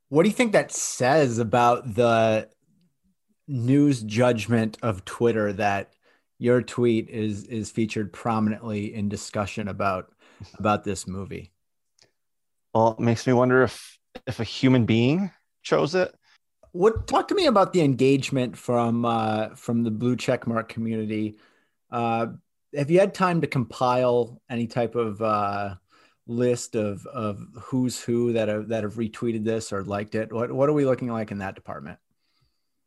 What 0.08 0.24
do 0.24 0.28
you 0.28 0.34
think 0.34 0.52
that 0.52 0.72
says 0.72 1.38
about 1.38 1.94
the 1.94 2.48
news 3.48 4.02
judgment 4.02 4.78
of 4.82 5.04
Twitter 5.04 5.52
that 5.54 5.92
your 6.38 6.62
tweet 6.62 7.08
is 7.08 7.44
is 7.44 7.70
featured 7.70 8.12
prominently 8.12 8.94
in 8.94 9.08
discussion 9.08 9.68
about 9.68 10.12
about 10.58 10.84
this 10.84 11.06
movie. 11.06 11.52
Well, 12.74 12.96
it 12.98 13.00
makes 13.00 13.26
me 13.26 13.32
wonder 13.32 13.62
if 13.62 13.98
if 14.26 14.40
a 14.40 14.44
human 14.44 14.84
being 14.86 15.30
chose 15.62 15.94
it. 15.94 16.14
What 16.72 17.06
talk 17.06 17.28
to 17.28 17.34
me 17.34 17.46
about 17.46 17.72
the 17.72 17.82
engagement 17.82 18.56
from 18.56 19.04
uh, 19.04 19.50
from 19.54 19.84
the 19.84 19.90
blue 19.90 20.16
checkmark 20.16 20.68
community? 20.68 21.36
Uh, 21.90 22.26
have 22.76 22.90
you 22.90 22.98
had 22.98 23.14
time 23.14 23.40
to 23.42 23.46
compile 23.46 24.40
any 24.50 24.66
type 24.66 24.96
of 24.96 25.22
uh, 25.22 25.76
list 26.26 26.74
of 26.74 27.06
of 27.06 27.46
who's 27.62 28.00
who 28.00 28.32
that 28.32 28.48
have 28.48 28.68
that 28.68 28.82
have 28.82 28.94
retweeted 28.94 29.44
this 29.44 29.72
or 29.72 29.84
liked 29.84 30.14
it? 30.14 30.32
What 30.32 30.50
what 30.50 30.68
are 30.68 30.72
we 30.72 30.84
looking 30.84 31.12
like 31.12 31.30
in 31.30 31.38
that 31.38 31.54
department? 31.54 31.98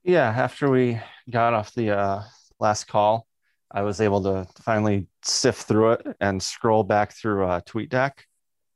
Yeah, 0.04 0.28
after 0.28 0.70
we 0.70 1.00
got 1.30 1.54
off 1.54 1.74
the 1.74 1.92
uh, 1.92 2.24
last 2.60 2.86
call, 2.86 3.27
I 3.72 3.82
was 3.82 4.00
able 4.00 4.24
to 4.24 4.48
finally 4.62 5.08
sift 5.24 5.64
through 5.64 5.94
it 5.94 6.18
and 6.20 6.42
scroll 6.42 6.84
back 6.84 7.12
through 7.12 7.46
uh, 7.46 7.62
TweetDeck. 7.62 8.12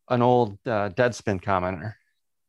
An 0.10 0.22
old 0.22 0.54
uh, 0.66 0.90
Deadspin 0.90 1.42
commenter 1.42 1.94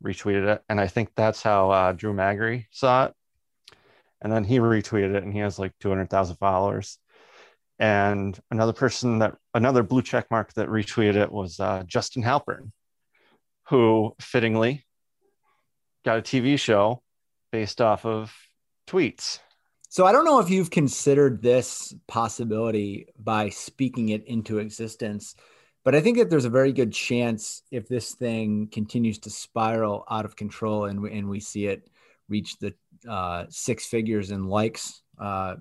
retweeted 0.02 0.48
it, 0.48 0.62
and 0.68 0.80
I 0.80 0.88
think 0.88 1.10
that's 1.14 1.42
how 1.42 1.70
uh, 1.70 1.92
Drew 1.92 2.12
Magary 2.12 2.66
saw 2.72 3.06
it. 3.06 3.14
And 4.20 4.32
then 4.32 4.44
he 4.44 4.58
retweeted 4.58 5.14
it, 5.14 5.22
and 5.22 5.32
he 5.32 5.38
has 5.40 5.58
like 5.58 5.72
two 5.78 5.88
hundred 5.88 6.10
thousand 6.10 6.36
followers. 6.36 6.98
And 7.78 8.38
another 8.50 8.72
person 8.72 9.20
that 9.20 9.36
another 9.54 9.82
blue 9.82 10.02
check 10.02 10.30
mark 10.30 10.52
that 10.54 10.68
retweeted 10.68 11.16
it 11.16 11.32
was 11.32 11.58
uh, 11.60 11.84
Justin 11.86 12.22
Halpern, 12.22 12.70
who 13.68 14.14
fittingly 14.20 14.84
got 16.04 16.18
a 16.18 16.22
TV 16.22 16.58
show 16.58 17.02
based 17.50 17.80
off 17.80 18.04
of 18.04 18.34
tweets. 18.88 19.38
So 19.92 20.06
I 20.06 20.12
don't 20.12 20.24
know 20.24 20.38
if 20.38 20.48
you've 20.48 20.70
considered 20.70 21.42
this 21.42 21.94
possibility 22.06 23.08
by 23.18 23.50
speaking 23.50 24.08
it 24.08 24.26
into 24.26 24.56
existence, 24.56 25.34
but 25.84 25.94
I 25.94 26.00
think 26.00 26.16
that 26.16 26.30
there's 26.30 26.46
a 26.46 26.48
very 26.48 26.72
good 26.72 26.94
chance 26.94 27.62
if 27.70 27.88
this 27.88 28.14
thing 28.14 28.68
continues 28.72 29.18
to 29.18 29.28
spiral 29.28 30.06
out 30.10 30.24
of 30.24 30.34
control 30.34 30.86
and 30.86 31.02
we, 31.02 31.12
and 31.12 31.28
we 31.28 31.40
see 31.40 31.66
it 31.66 31.90
reach 32.30 32.58
the 32.58 32.72
uh, 33.06 33.44
six 33.50 33.84
figures 33.84 34.30
in 34.30 34.46
likes 34.46 35.02
uh, 35.18 35.56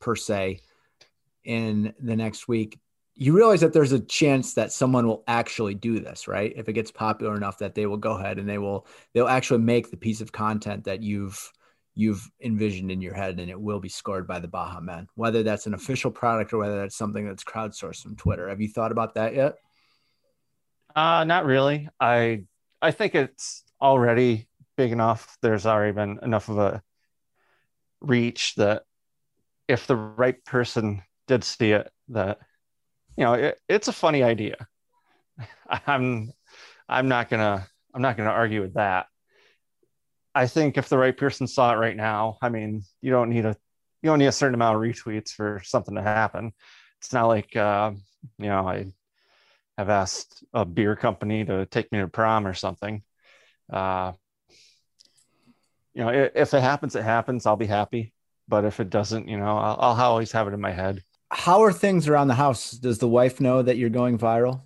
per 0.00 0.16
se 0.16 0.62
in 1.44 1.94
the 2.00 2.16
next 2.16 2.48
week, 2.48 2.80
you 3.14 3.36
realize 3.36 3.60
that 3.60 3.72
there's 3.72 3.92
a 3.92 4.00
chance 4.00 4.54
that 4.54 4.72
someone 4.72 5.06
will 5.06 5.22
actually 5.28 5.76
do 5.76 6.00
this, 6.00 6.26
right? 6.26 6.52
If 6.56 6.68
it 6.68 6.72
gets 6.72 6.90
popular 6.90 7.36
enough 7.36 7.58
that 7.58 7.76
they 7.76 7.86
will 7.86 7.98
go 7.98 8.18
ahead 8.18 8.40
and 8.40 8.48
they 8.48 8.58
will 8.58 8.88
they'll 9.14 9.28
actually 9.28 9.60
make 9.60 9.92
the 9.92 9.96
piece 9.96 10.20
of 10.20 10.32
content 10.32 10.82
that 10.86 11.04
you've 11.04 11.52
you've 11.96 12.30
envisioned 12.42 12.90
in 12.90 13.00
your 13.00 13.14
head 13.14 13.40
and 13.40 13.50
it 13.50 13.58
will 13.58 13.80
be 13.80 13.88
scored 13.88 14.26
by 14.26 14.38
the 14.38 14.46
Baha 14.46 14.82
Men, 14.82 15.08
whether 15.14 15.42
that's 15.42 15.66
an 15.66 15.74
official 15.74 16.10
product 16.10 16.52
or 16.52 16.58
whether 16.58 16.78
that's 16.78 16.96
something 16.96 17.26
that's 17.26 17.42
crowdsourced 17.42 18.02
from 18.02 18.14
Twitter. 18.16 18.48
Have 18.48 18.60
you 18.60 18.68
thought 18.68 18.92
about 18.92 19.14
that 19.14 19.34
yet? 19.34 19.54
Uh, 20.94 21.24
not 21.24 21.46
really. 21.46 21.88
I 21.98 22.44
I 22.80 22.90
think 22.90 23.14
it's 23.14 23.64
already 23.80 24.46
big 24.76 24.92
enough. 24.92 25.38
There's 25.40 25.66
already 25.66 25.92
been 25.92 26.18
enough 26.22 26.50
of 26.50 26.58
a 26.58 26.82
reach 28.00 28.54
that 28.56 28.84
if 29.66 29.86
the 29.86 29.96
right 29.96 30.44
person 30.44 31.02
did 31.26 31.44
see 31.44 31.72
it, 31.72 31.90
that 32.10 32.38
you 33.16 33.24
know, 33.24 33.32
it, 33.32 33.58
it's 33.68 33.88
a 33.88 33.92
funny 33.92 34.22
idea. 34.22 34.68
I'm 35.86 36.30
I'm 36.88 37.08
not 37.08 37.30
gonna 37.30 37.66
I'm 37.94 38.02
not 38.02 38.18
gonna 38.18 38.30
argue 38.30 38.60
with 38.60 38.74
that. 38.74 39.06
I 40.36 40.46
think 40.46 40.76
if 40.76 40.90
the 40.90 40.98
right 40.98 41.16
person 41.16 41.46
saw 41.46 41.72
it 41.72 41.76
right 41.76 41.96
now, 41.96 42.36
I 42.42 42.50
mean, 42.50 42.82
you 43.00 43.10
don't 43.10 43.30
need 43.30 43.46
a 43.46 43.56
you 44.02 44.10
don't 44.10 44.18
need 44.18 44.26
a 44.26 44.32
certain 44.32 44.54
amount 44.54 44.76
of 44.76 44.82
retweets 44.82 45.30
for 45.30 45.62
something 45.64 45.94
to 45.94 46.02
happen. 46.02 46.52
It's 47.00 47.14
not 47.14 47.26
like 47.26 47.56
uh, 47.56 47.92
you 48.38 48.46
know 48.46 48.68
I 48.68 48.92
have 49.78 49.88
asked 49.88 50.44
a 50.52 50.66
beer 50.66 50.94
company 50.94 51.46
to 51.46 51.64
take 51.64 51.90
me 51.90 52.00
to 52.00 52.08
prom 52.08 52.46
or 52.46 52.52
something. 52.52 53.02
Uh, 53.72 54.12
you 55.94 56.04
know, 56.04 56.10
if 56.34 56.52
it 56.52 56.60
happens, 56.60 56.94
it 56.94 57.02
happens. 57.02 57.46
I'll 57.46 57.56
be 57.56 57.64
happy. 57.66 58.12
But 58.46 58.66
if 58.66 58.78
it 58.78 58.90
doesn't, 58.90 59.28
you 59.28 59.38
know, 59.38 59.56
I'll, 59.56 59.78
I'll 59.80 60.04
always 60.04 60.32
have 60.32 60.48
it 60.48 60.54
in 60.54 60.60
my 60.60 60.70
head. 60.70 61.02
How 61.30 61.62
are 61.62 61.72
things 61.72 62.08
around 62.08 62.28
the 62.28 62.34
house? 62.34 62.72
Does 62.72 62.98
the 62.98 63.08
wife 63.08 63.40
know 63.40 63.62
that 63.62 63.78
you're 63.78 63.88
going 63.88 64.18
viral? 64.18 64.60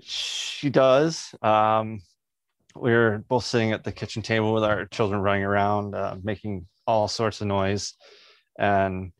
She 0.00 0.68
does. 0.68 1.32
Um, 1.40 2.02
we 2.76 2.92
were 2.92 3.24
both 3.28 3.44
sitting 3.44 3.72
at 3.72 3.84
the 3.84 3.92
kitchen 3.92 4.22
table 4.22 4.52
with 4.52 4.64
our 4.64 4.86
children 4.86 5.20
running 5.20 5.44
around, 5.44 5.94
uh, 5.94 6.16
making 6.22 6.66
all 6.86 7.08
sorts 7.08 7.40
of 7.40 7.46
noise. 7.46 7.94
And 8.58 9.12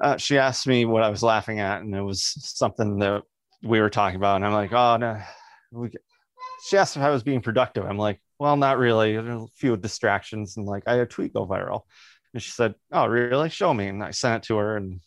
uh, 0.00 0.16
she 0.16 0.38
asked 0.38 0.66
me 0.66 0.84
what 0.84 1.02
I 1.02 1.10
was 1.10 1.22
laughing 1.22 1.60
at, 1.60 1.82
and 1.82 1.94
it 1.94 2.02
was 2.02 2.22
something 2.22 2.98
that 3.00 3.22
we 3.62 3.80
were 3.80 3.90
talking 3.90 4.16
about. 4.16 4.36
And 4.36 4.46
I'm 4.46 4.52
like, 4.52 4.72
oh, 4.72 4.96
no. 4.96 5.88
She 6.66 6.76
asked 6.76 6.96
if 6.96 7.02
I 7.02 7.10
was 7.10 7.22
being 7.22 7.40
productive. 7.40 7.84
I'm 7.84 7.98
like, 7.98 8.20
well, 8.38 8.56
not 8.56 8.78
really. 8.78 9.16
A 9.16 9.46
few 9.54 9.76
distractions, 9.76 10.56
and 10.56 10.66
like 10.66 10.84
I 10.86 10.92
had 10.92 11.00
a 11.00 11.06
tweet 11.06 11.34
go 11.34 11.46
viral. 11.46 11.82
And 12.32 12.42
she 12.42 12.50
said, 12.50 12.74
oh, 12.92 13.06
really? 13.06 13.50
Show 13.50 13.74
me. 13.74 13.88
And 13.88 14.02
I 14.02 14.12
sent 14.12 14.44
it 14.44 14.46
to 14.48 14.56
her, 14.56 14.76
and 14.76 15.00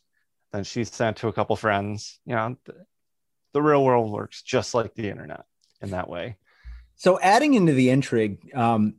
then 0.51 0.63
she 0.63 0.83
sent 0.83 1.17
it 1.17 1.21
to 1.21 1.27
a 1.29 1.33
couple 1.33 1.55
friends. 1.55 2.19
You 2.25 2.35
know, 2.35 2.57
the, 2.65 2.75
the 3.53 3.61
real 3.61 3.83
world 3.83 4.11
works 4.11 4.41
just 4.41 4.73
like 4.73 4.93
the 4.93 5.09
internet 5.09 5.45
in 5.81 5.91
that 5.91 6.09
way. 6.09 6.37
So 7.03 7.19
adding 7.19 7.55
into 7.55 7.73
the 7.73 7.89
intrigue, 7.89 8.49
um, 8.55 8.95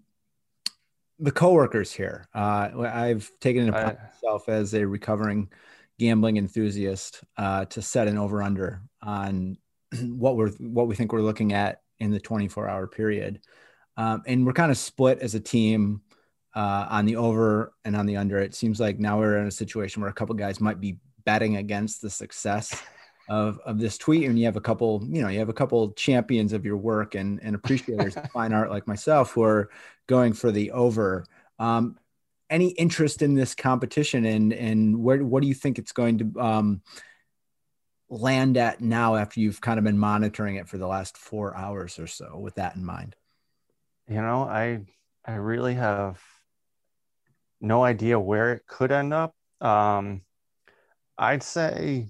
the 1.19 1.33
coworkers 1.33 1.91
here, 1.91 2.29
uh, 2.35 2.69
I've 2.79 3.33
taken 3.41 3.63
it 3.63 3.69
upon 3.71 3.83
I, 3.83 3.97
myself 4.13 4.47
as 4.51 4.75
a 4.75 4.87
recovering 4.87 5.49
gambling 5.99 6.37
enthusiast 6.37 7.25
uh, 7.39 7.65
to 7.65 7.81
set 7.81 8.07
an 8.07 8.19
over 8.19 8.43
under 8.43 8.83
on 9.01 9.57
what 10.03 10.37
we're 10.37 10.51
what 10.51 10.87
we 10.87 10.95
think 10.95 11.15
we're 11.15 11.23
looking 11.23 11.55
at 11.55 11.81
in 11.99 12.11
the 12.11 12.21
24 12.21 12.69
hour 12.69 12.87
period, 12.87 13.41
um, 13.97 14.23
and 14.27 14.45
we're 14.45 14.53
kind 14.53 14.71
of 14.71 14.77
split 14.77 15.21
as 15.21 15.35
a 15.35 15.41
team 15.41 16.03
uh, 16.55 16.87
on 16.91 17.07
the 17.07 17.17
over 17.17 17.73
and 17.87 17.97
on 17.97 18.05
the 18.05 18.19
under. 18.19 18.39
It 18.39 18.55
seems 18.55 18.81
like 18.81 18.99
now 18.99 19.19
we're 19.19 19.39
in 19.39 19.47
a 19.47 19.51
situation 19.51 20.03
where 20.03 20.11
a 20.11 20.15
couple 20.15 20.35
guys 20.35 20.61
might 20.61 20.79
be 20.79 20.99
betting 21.25 21.57
against 21.57 22.03
the 22.03 22.11
success 22.11 22.83
of 23.29 23.59
of 23.65 23.79
this 23.79 23.97
tweet 23.97 24.29
and 24.29 24.39
you 24.39 24.45
have 24.45 24.57
a 24.57 24.61
couple 24.61 25.03
you 25.09 25.23
know 25.23 25.29
you 25.29 25.39
have 25.39 25.49
a 25.49 25.55
couple 25.55 25.93
champions 25.93 26.53
of 26.53 26.65
your 26.65 26.77
work 26.77 27.15
and 27.15 27.43
and 27.43 27.55
appreciators 27.55 28.17
of 28.17 28.31
fine 28.31 28.53
art 28.53 28.71
like 28.71 28.87
myself 28.87 29.33
who 29.33 29.43
are 29.43 29.71
going 30.07 30.33
for 30.33 30.53
the 30.53 30.71
over. 30.73 31.25
Um 31.59 31.99
any 32.51 32.69
interest 32.69 33.23
in 33.23 33.35
this 33.35 33.55
competition 33.55 34.27
and 34.27 34.53
and 34.53 35.03
where 35.03 35.25
what 35.25 35.41
do 35.41 35.49
you 35.49 35.55
think 35.55 35.79
it's 35.79 35.93
going 35.93 36.19
to 36.19 36.41
um 36.41 36.83
land 38.11 38.57
at 38.59 38.81
now 38.81 39.17
after 39.17 39.41
you've 39.41 39.61
kind 39.61 39.79
of 39.79 39.85
been 39.85 39.99
monitoring 39.99 40.57
it 40.57 40.69
for 40.69 40.77
the 40.77 40.87
last 40.87 41.17
four 41.17 41.57
hours 41.57 41.99
or 41.99 42.07
so 42.07 42.39
with 42.39 42.57
that 42.57 42.77
in 42.77 42.85
mind? 42.85 43.17
You 44.09 44.21
know 44.21 44.43
i 44.43 44.85
i 45.25 45.35
really 45.37 45.75
have 45.75 46.21
no 47.61 47.83
idea 47.83 48.21
where 48.21 48.53
it 48.53 48.67
could 48.67 48.93
end 48.93 49.15
up. 49.15 49.35
Um 49.63 50.21
i'd 51.17 51.43
say 51.43 52.09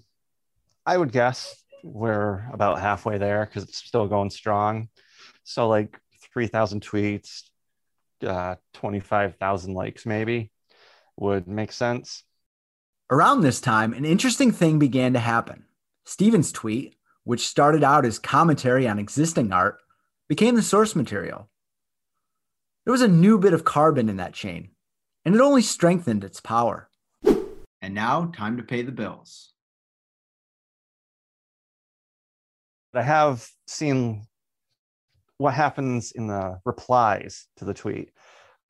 I 0.87 0.97
would 0.97 1.12
guess 1.12 1.62
we're 1.83 2.44
about 2.53 2.81
halfway 2.81 3.18
there 3.18 3.44
because 3.47 3.62
it's 3.62 3.79
still 3.79 4.07
going 4.07 4.31
strong. 4.31 4.88
So 5.44 5.68
like 5.68 5.99
3,000 6.33 6.83
tweets, 6.83 7.42
uh, 8.27 8.57
25,000 8.75 9.75
likes 9.75 10.07
maybe 10.07 10.51
would 11.16 11.47
make 11.47 11.73
sense. 11.73 12.25
Around 13.11 13.42
this 13.42 13.61
time, 13.61 13.92
an 13.92 14.05
interesting 14.05 14.51
thing 14.51 14.79
began 14.79 15.12
to 15.12 15.18
happen. 15.18 15.64
Stephen's 16.05 16.53
tweet, 16.53 16.97
which 17.25 17.47
started 17.47 17.85
out 17.85 18.05
as 18.05 18.18
commentary 18.18 18.88
on 18.88 18.99
existing 18.99 19.53
art, 19.53 19.79
became 20.29 20.55
the 20.55 20.62
source 20.62 20.97
material. 20.97 21.49
There 22.85 22.92
was 22.92 23.03
a 23.03 23.09
new 23.09 23.38
bit 23.38 23.55
of 23.55 23.64
carbon 23.64 24.09
in 24.09 24.16
that 24.18 24.35
chain, 24.35 24.70
and 25.25 25.35
it 25.35 25.40
only 25.40 25.62
strengthened 25.62 26.25
its 26.25 26.40
power. 26.40 26.90
And 27.25 27.94
now, 27.94 28.33
time 28.37 28.57
to 28.59 28.62
pay 28.62 28.83
the 28.83 28.92
bills. 28.92 29.54
I 32.96 33.02
have 33.02 33.46
seen 33.66 34.26
what 35.38 35.54
happens 35.54 36.12
in 36.12 36.26
the 36.26 36.59
replies 36.64 37.46
to 37.57 37.64
the 37.64 37.74
tweet. 37.74 38.11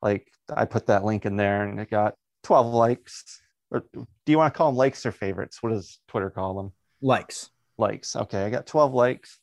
Like 0.01 0.27
I 0.53 0.65
put 0.65 0.87
that 0.87 1.03
link 1.03 1.25
in 1.25 1.37
there 1.37 1.63
and 1.63 1.79
it 1.79 1.89
got 1.89 2.15
12 2.43 2.73
likes. 2.73 3.41
Or 3.71 3.83
do 3.93 4.05
you 4.27 4.37
want 4.37 4.53
to 4.53 4.57
call 4.57 4.71
them 4.71 4.77
likes 4.77 5.05
or 5.05 5.11
favorites? 5.11 5.61
What 5.61 5.71
does 5.71 5.99
Twitter 6.07 6.29
call 6.29 6.55
them? 6.55 6.73
Likes. 7.01 7.49
Likes. 7.77 8.15
Okay, 8.15 8.43
I 8.43 8.49
got 8.49 8.67
12 8.67 8.93
likes. 8.93 9.39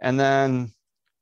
And 0.00 0.18
then 0.18 0.72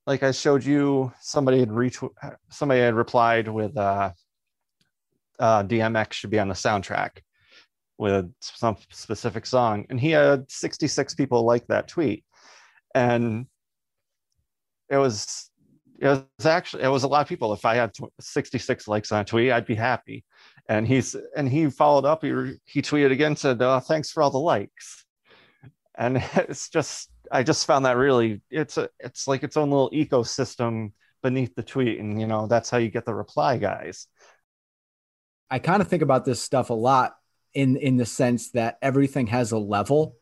like 0.07 0.23
I 0.23 0.33
showed 0.33 0.65
you, 0.65 1.13
somebody 1.21 1.61
had 1.61 1.69
retweet 1.69 2.11
somebody 2.51 2.81
had 2.81 2.95
replied 2.95 3.49
with 3.49 3.77
uh, 3.77 4.13
uh 5.39 5.63
DMX 5.65 6.15
should 6.15 6.31
be 6.31 6.39
on 6.39 6.49
the 6.49 6.55
soundtrack 6.55 7.19
with 7.99 8.33
some 8.41 8.77
specific 8.91 9.45
song. 9.45 9.87
And 9.91 10.01
he 10.01 10.11
had 10.11 10.51
66 10.51 11.15
people 11.15 11.45
like 11.45 11.67
that 11.67 11.89
tweet 11.89 12.25
and 12.99 13.47
it 14.91 14.97
was 14.97 15.51
it 16.01 16.09
was 16.09 16.47
actually 16.47 16.83
it 16.83 16.89
was 16.89 17.03
a 17.03 17.09
lot 17.09 17.23
of 17.23 17.29
people 17.29 17.53
if 17.53 17.65
i 17.65 17.75
had 17.75 17.91
66 18.21 18.89
likes 18.89 19.13
on 19.13 19.21
a 19.21 19.25
tweet 19.25 19.53
i'd 19.53 19.67
be 19.67 19.75
happy 19.75 20.25
and 20.69 20.87
he's 20.87 21.17
and 21.37 21.49
he 21.49 21.69
followed 21.71 22.05
up 22.05 22.23
he, 22.23 22.31
he 22.65 22.83
tweeted 22.83 23.13
again 23.13 23.37
said 23.37 23.61
oh, 23.61 23.81
thanks 23.81 24.11
for 24.11 24.23
all 24.23 24.31
the 24.31 24.39
likes 24.39 25.05
and 25.99 26.17
it's 26.37 26.69
just 26.71 27.11
I 27.31 27.43
just 27.43 27.67
found 27.67 27.85
that 27.85 27.97
really 27.97 28.41
it's 28.51 28.79
a 28.79 28.89
it's 29.01 29.29
like 29.29 29.43
its 29.43 29.57
own 29.57 29.71
little 29.71 29.91
ecosystem 29.91 30.93
beneath 31.23 31.55
the 31.55 31.63
tweet, 31.63 31.99
and 31.99 32.21
you 32.21 32.27
know 32.27 32.47
that's 32.47 32.71
how 32.71 32.79
you 32.79 32.91
get 32.91 33.05
the 33.05 33.15
reply 33.15 33.59
guys. 33.59 34.07
I 35.51 35.59
kind 35.59 35.83
of 35.83 35.89
think 35.89 36.03
about 36.03 36.25
this 36.25 36.41
stuff 36.41 36.71
a 36.71 36.75
lot 36.75 37.15
in 37.55 37.77
in 37.77 37.97
the 37.97 38.07
sense 38.07 38.53
that 38.53 38.79
everything 38.81 39.27
has 39.29 39.53
a 39.53 39.59
level. 39.59 40.17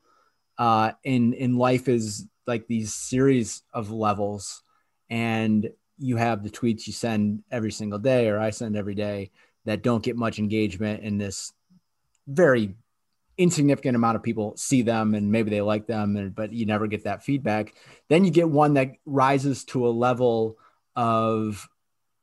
Uh, 0.59 0.93
in 1.05 1.33
in 1.35 1.57
life 1.57 1.89
is 1.89 2.27
like 2.47 2.67
these 2.67 2.95
series 2.95 3.63
of 3.73 3.91
levels, 3.91 4.63
and 5.11 5.71
you 5.99 6.17
have 6.17 6.43
the 6.43 6.51
tweets 6.51 6.87
you 6.87 6.93
send 6.93 7.43
every 7.51 7.73
single 7.73 7.99
day, 7.99 8.29
or 8.29 8.39
I 8.39 8.51
send 8.51 8.77
every 8.77 8.95
day, 8.95 9.31
that 9.65 9.83
don't 9.83 10.03
get 10.03 10.17
much 10.17 10.39
engagement 10.39 11.03
in 11.03 11.19
this 11.19 11.53
very 12.27 12.75
insignificant 13.39 13.95
amount 13.95 14.17
of 14.17 14.23
people 14.23 14.57
see 14.57 14.83
them 14.83 15.15
and 15.15 15.31
maybe 15.31 15.51
they 15.51 15.61
like 15.61 15.87
them 15.87 16.17
and 16.17 16.35
but 16.35 16.53
you 16.53 16.65
never 16.65 16.87
get 16.87 17.05
that 17.05 17.23
feedback. 17.23 17.75
Then 18.09 18.25
you 18.25 18.31
get 18.31 18.49
one 18.49 18.75
that 18.75 18.93
rises 19.05 19.65
to 19.67 19.87
a 19.87 19.91
level 19.91 20.57
of 20.95 21.69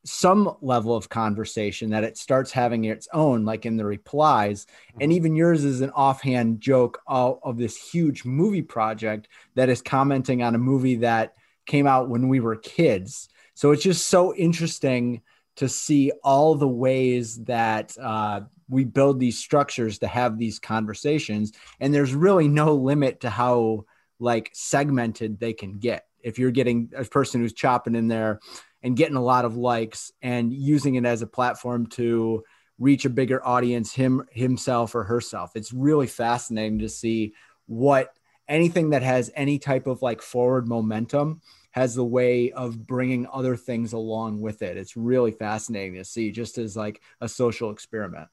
some 0.06 0.58
level 0.62 0.96
of 0.96 1.10
conversation 1.10 1.90
that 1.92 2.04
it 2.04 2.18
starts 2.18 2.52
having 2.52 2.86
its 2.86 3.08
own 3.14 3.46
like 3.46 3.66
in 3.66 3.78
the 3.78 3.86
replies. 3.86 4.68
And 5.00 5.12
Mhm. 5.12 5.16
even 5.16 5.36
yours 5.36 5.64
is 5.64 5.82
an 5.82 5.92
offhand 5.92 6.60
joke 6.60 7.02
of, 7.08 7.40
of 7.44 7.58
this 7.58 7.78
huge 7.78 8.26
movie 8.26 8.62
project 8.62 9.30
that 9.56 9.70
is 9.70 9.82
commenting 9.82 10.44
on 10.44 10.56
a 10.56 10.60
movie 10.60 10.98
that 10.98 11.36
came 11.66 11.88
out 11.88 12.10
when 12.10 12.28
we 12.28 12.42
were 12.42 12.58
kids. 12.58 13.30
So 13.54 13.72
it's 13.72 13.84
just 13.84 14.08
so 14.08 14.36
interesting 14.36 15.22
to 15.56 15.70
see 15.70 16.12
all 16.24 16.56
the 16.56 16.68
ways 16.68 17.44
that 17.44 17.96
uh, 17.98 18.42
we 18.68 18.84
build 18.84 19.20
these 19.20 19.38
structures 19.38 20.00
to 20.00 20.08
have 20.08 20.38
these 20.38 20.60
conversations. 20.60 21.54
And 21.80 21.94
there's 21.94 22.14
really 22.14 22.48
no 22.48 22.76
limit 22.76 23.22
to 23.22 23.30
how 23.30 23.86
like 24.20 24.50
segmented 24.54 25.40
they 25.40 25.54
can 25.54 25.78
get. 25.78 26.06
If 26.22 26.40
you're 26.40 26.52
getting 26.52 26.92
a 26.96 27.04
person 27.04 27.42
who's 27.42 27.54
chopping 27.54 27.96
in 27.96 28.08
there 28.08 28.40
and 28.84 28.98
getting 28.98 29.16
a 29.16 29.24
lot 29.24 29.46
of 29.46 29.56
likes 29.56 30.12
and 30.22 30.54
using 30.54 30.96
it 30.96 31.06
as 31.06 31.22
a 31.22 31.28
platform 31.28 31.88
to 31.88 32.44
reach 32.78 33.06
a 33.06 33.10
bigger 33.10 33.46
audience 33.46 33.94
him 33.94 34.24
himself 34.32 34.94
or 34.94 35.04
herself. 35.04 35.52
It's 35.56 35.74
really 35.74 36.08
fascinating 36.08 36.80
to 36.80 36.90
see 36.90 37.34
what 37.66 38.14
anything 38.48 38.90
that 38.90 39.04
has 39.04 39.32
any 39.36 39.58
type 39.58 39.88
of 39.88 40.02
like 40.02 40.22
forward 40.22 40.68
momentum 40.68 41.42
has 41.72 41.96
the 41.96 42.06
way 42.06 42.52
of 42.52 42.86
bringing 42.86 43.26
other 43.32 43.56
things 43.56 43.94
along 43.94 44.42
with 44.42 44.62
it. 44.62 44.78
It's 44.78 44.98
really 44.98 45.32
fascinating 45.32 45.96
to 45.96 46.06
see 46.06 46.32
just 46.32 46.58
as 46.58 46.76
like 46.76 47.02
a 47.22 47.30
social 47.30 47.72
experiment. 47.72 48.28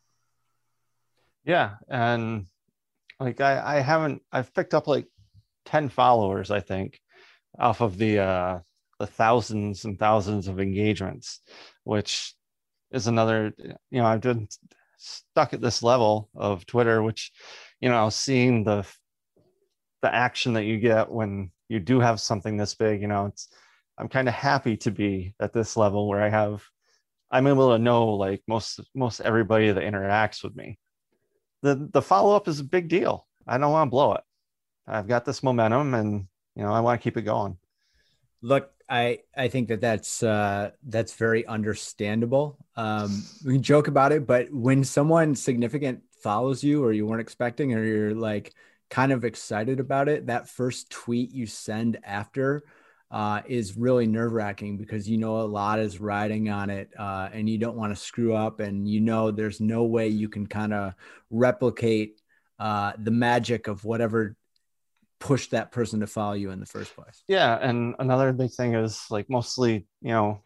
Yeah, 1.44 1.76
and 1.88 2.46
like 3.18 3.40
I, 3.40 3.76
I 3.76 3.80
haven't 3.80 4.22
I've 4.32 4.52
picked 4.52 4.74
up 4.74 4.86
like 4.86 5.06
10 5.66 5.88
followers, 5.88 6.50
I 6.50 6.60
think, 6.60 7.00
off 7.58 7.80
of 7.80 7.96
the 7.96 8.18
uh 8.18 8.58
the 9.00 9.06
thousands 9.06 9.84
and 9.84 9.98
thousands 9.98 10.46
of 10.46 10.60
engagements, 10.60 11.40
which 11.82 12.34
is 12.92 13.08
another, 13.08 13.52
you 13.58 14.00
know, 14.00 14.06
I've 14.06 14.20
been 14.20 14.46
stuck 14.98 15.52
at 15.52 15.60
this 15.60 15.82
level 15.82 16.30
of 16.36 16.66
Twitter, 16.66 17.02
which, 17.02 17.32
you 17.80 17.88
know, 17.88 18.10
seeing 18.10 18.62
the 18.62 18.86
the 20.02 20.14
action 20.14 20.52
that 20.52 20.64
you 20.64 20.78
get 20.78 21.10
when 21.10 21.50
you 21.68 21.80
do 21.80 21.98
have 22.00 22.20
something 22.20 22.56
this 22.56 22.74
big, 22.74 23.02
you 23.02 23.08
know, 23.08 23.26
it's 23.26 23.48
I'm 23.98 24.08
kind 24.08 24.28
of 24.28 24.34
happy 24.34 24.76
to 24.78 24.92
be 24.92 25.34
at 25.40 25.52
this 25.52 25.76
level 25.76 26.08
where 26.08 26.22
I 26.22 26.28
have 26.28 26.62
I'm 27.32 27.48
able 27.48 27.72
to 27.72 27.78
know 27.78 28.10
like 28.14 28.42
most 28.46 28.80
most 28.94 29.20
everybody 29.20 29.72
that 29.72 29.82
interacts 29.82 30.44
with 30.44 30.54
me 30.54 30.78
the 31.62 31.88
the 31.92 32.02
follow 32.02 32.34
up 32.34 32.48
is 32.48 32.60
a 32.60 32.64
big 32.64 32.88
deal. 32.88 33.26
I 33.46 33.58
don't 33.58 33.72
want 33.72 33.88
to 33.88 33.90
blow 33.90 34.14
it. 34.14 34.22
I've 34.86 35.08
got 35.08 35.24
this 35.24 35.42
momentum, 35.42 35.94
and 35.94 36.26
you 36.54 36.62
know 36.62 36.72
I 36.72 36.80
want 36.80 37.00
to 37.00 37.02
keep 37.02 37.16
it 37.16 37.22
going. 37.22 37.56
Look, 38.42 38.70
I 38.90 39.20
I 39.36 39.48
think 39.48 39.68
that 39.68 39.80
that's 39.80 40.22
uh, 40.22 40.72
that's 40.88 41.14
very 41.14 41.46
understandable. 41.46 42.58
Um, 42.76 43.22
we 43.46 43.58
joke 43.58 43.86
about 43.86 44.10
it, 44.10 44.26
but 44.26 44.52
when 44.52 44.82
someone 44.82 45.36
significant 45.36 46.02
follows 46.22 46.64
you, 46.64 46.84
or 46.84 46.92
you 46.92 47.06
weren't 47.06 47.20
expecting, 47.20 47.72
or 47.72 47.84
you're 47.84 48.14
like 48.14 48.52
kind 48.90 49.12
of 49.12 49.24
excited 49.24 49.78
about 49.78 50.08
it, 50.08 50.26
that 50.26 50.48
first 50.48 50.90
tweet 50.90 51.30
you 51.30 51.46
send 51.46 52.00
after 52.02 52.64
uh, 53.12 53.42
is 53.46 53.76
really 53.76 54.08
nerve 54.08 54.32
wracking 54.32 54.76
because 54.76 55.08
you 55.08 55.18
know 55.18 55.40
a 55.40 55.42
lot 55.42 55.78
is 55.78 56.00
riding 56.00 56.48
on 56.50 56.68
it, 56.68 56.90
uh, 56.98 57.28
and 57.32 57.48
you 57.48 57.58
don't 57.58 57.76
want 57.76 57.94
to 57.94 58.02
screw 58.04 58.34
up, 58.34 58.58
and 58.58 58.88
you 58.88 59.00
know 59.00 59.30
there's 59.30 59.60
no 59.60 59.84
way 59.84 60.08
you 60.08 60.28
can 60.28 60.48
kind 60.48 60.74
of 60.74 60.94
replicate 61.30 62.20
uh, 62.58 62.92
the 62.98 63.12
magic 63.12 63.68
of 63.68 63.84
whatever 63.84 64.36
pushed 65.20 65.52
that 65.52 65.70
person 65.70 66.00
to 66.00 66.06
follow 66.06 66.32
you 66.32 66.50
in 66.50 66.58
the 66.58 66.66
first 66.66 66.96
place. 66.96 67.22
Yeah, 67.28 67.58
and 67.60 67.94
another 67.98 68.32
big 68.32 68.50
thing 68.50 68.74
is 68.74 69.04
like 69.10 69.30
mostly 69.30 69.86
you 70.00 70.10
know 70.10 70.42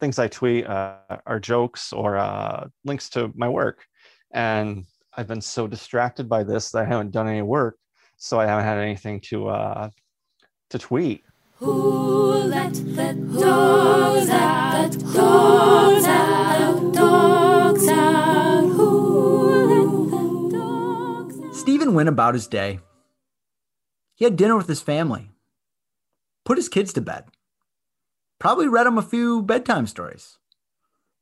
things 0.00 0.18
I 0.18 0.28
tweet 0.28 0.66
uh, 0.66 0.96
are 1.26 1.38
jokes 1.38 1.92
or 1.92 2.16
uh, 2.16 2.66
links 2.84 3.08
to 3.10 3.30
my 3.36 3.48
work, 3.48 3.84
and 4.32 4.84
I've 5.16 5.28
been 5.28 5.40
so 5.40 5.68
distracted 5.68 6.28
by 6.28 6.42
this 6.42 6.70
that 6.72 6.82
I 6.82 6.84
haven't 6.84 7.12
done 7.12 7.28
any 7.28 7.42
work, 7.42 7.76
so 8.16 8.40
I 8.40 8.46
haven't 8.46 8.64
had 8.64 8.78
anything 8.78 9.20
to 9.28 9.48
uh, 9.48 9.90
to 10.70 10.78
tweet. 10.78 11.24
Who 11.58 12.32
let 12.48 12.74
the 12.74 13.14
dogs 13.14 14.28
out? 14.28 14.90
The 14.90 15.12
dogs 15.14 16.04
out. 16.04 16.80
The 16.80 16.98
dogs 16.98 17.88
out. 17.88 18.64
Who 18.64 19.66
let 19.70 20.10
the 20.10 20.56
dogs 20.56 21.40
out? 21.40 21.54
Stephen 21.54 21.94
went 21.94 22.08
about 22.08 22.34
his 22.34 22.48
day. 22.48 22.80
He 24.14 24.24
had 24.24 24.36
dinner 24.36 24.56
with 24.56 24.68
his 24.68 24.80
family, 24.80 25.30
put 26.44 26.58
his 26.58 26.68
kids 26.68 26.92
to 26.92 27.00
bed, 27.00 27.24
probably 28.38 28.68
read 28.68 28.86
them 28.86 28.98
a 28.98 29.02
few 29.02 29.42
bedtime 29.42 29.86
stories. 29.86 30.38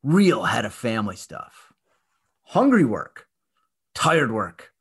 Real 0.02 0.44
head 0.44 0.64
of 0.64 0.74
family 0.74 1.16
stuff. 1.16 1.72
Hungry 2.42 2.84
work, 2.84 3.28
tired 3.94 4.32
work. 4.32 4.72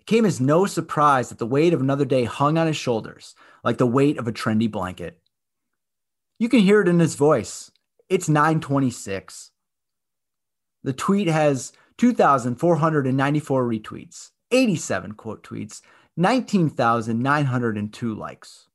It 0.00 0.06
came 0.06 0.24
as 0.26 0.40
no 0.40 0.66
surprise 0.66 1.28
that 1.28 1.38
the 1.38 1.46
weight 1.46 1.72
of 1.72 1.80
another 1.80 2.04
day 2.04 2.24
hung 2.24 2.58
on 2.58 2.66
his 2.66 2.76
shoulders 2.76 3.34
like 3.64 3.78
the 3.78 3.86
weight 3.86 4.18
of 4.18 4.28
a 4.28 4.32
trendy 4.32 4.70
blanket. 4.70 5.18
You 6.38 6.48
can 6.48 6.60
hear 6.60 6.80
it 6.82 6.88
in 6.88 6.98
his 6.98 7.14
voice. 7.14 7.70
It's 8.08 8.28
926. 8.28 9.50
The 10.84 10.92
tweet 10.92 11.26
has 11.26 11.72
2,494 11.98 13.64
retweets, 13.64 14.30
87 14.50 15.12
quote 15.12 15.42
tweets, 15.42 15.80
19,902 16.16 18.14
likes. 18.14 18.68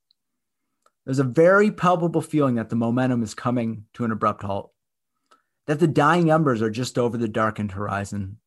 There's 1.06 1.20
a 1.20 1.24
very 1.24 1.72
palpable 1.72 2.22
feeling 2.22 2.56
that 2.56 2.70
the 2.70 2.76
momentum 2.76 3.24
is 3.24 3.34
coming 3.34 3.86
to 3.94 4.06
an 4.06 4.12
abrupt 4.12 4.44
halt, 4.44 4.72
that 5.68 5.80
the 5.80 5.88
dying 5.88 6.30
embers 6.30 6.62
are 6.62 6.70
just 6.70 7.00
over 7.00 7.18
the 7.18 7.28
darkened 7.28 7.72
horizon. 7.72 8.38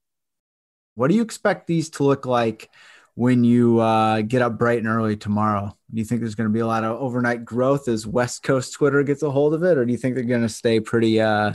What 0.94 1.08
do 1.08 1.16
you 1.16 1.22
expect 1.22 1.66
these 1.66 1.90
to 1.90 2.04
look 2.04 2.26
like 2.26 2.70
when 3.16 3.42
you 3.42 3.80
uh, 3.80 4.20
get 4.22 4.42
up 4.42 4.58
bright 4.58 4.78
and 4.78 4.86
early 4.86 5.16
tomorrow? 5.16 5.76
Do 5.92 5.98
you 5.98 6.04
think 6.04 6.20
there's 6.20 6.36
going 6.36 6.48
to 6.48 6.54
be 6.54 6.60
a 6.60 6.66
lot 6.66 6.84
of 6.84 7.00
overnight 7.00 7.44
growth 7.44 7.88
as 7.88 8.06
West 8.06 8.44
Coast 8.44 8.74
Twitter 8.74 9.02
gets 9.02 9.22
a 9.24 9.30
hold 9.30 9.54
of 9.54 9.64
it, 9.64 9.76
or 9.76 9.84
do 9.84 9.90
you 9.90 9.98
think 9.98 10.14
they're 10.14 10.24
going 10.24 10.42
to 10.42 10.48
stay 10.48 10.78
pretty, 10.78 11.20
uh, 11.20 11.54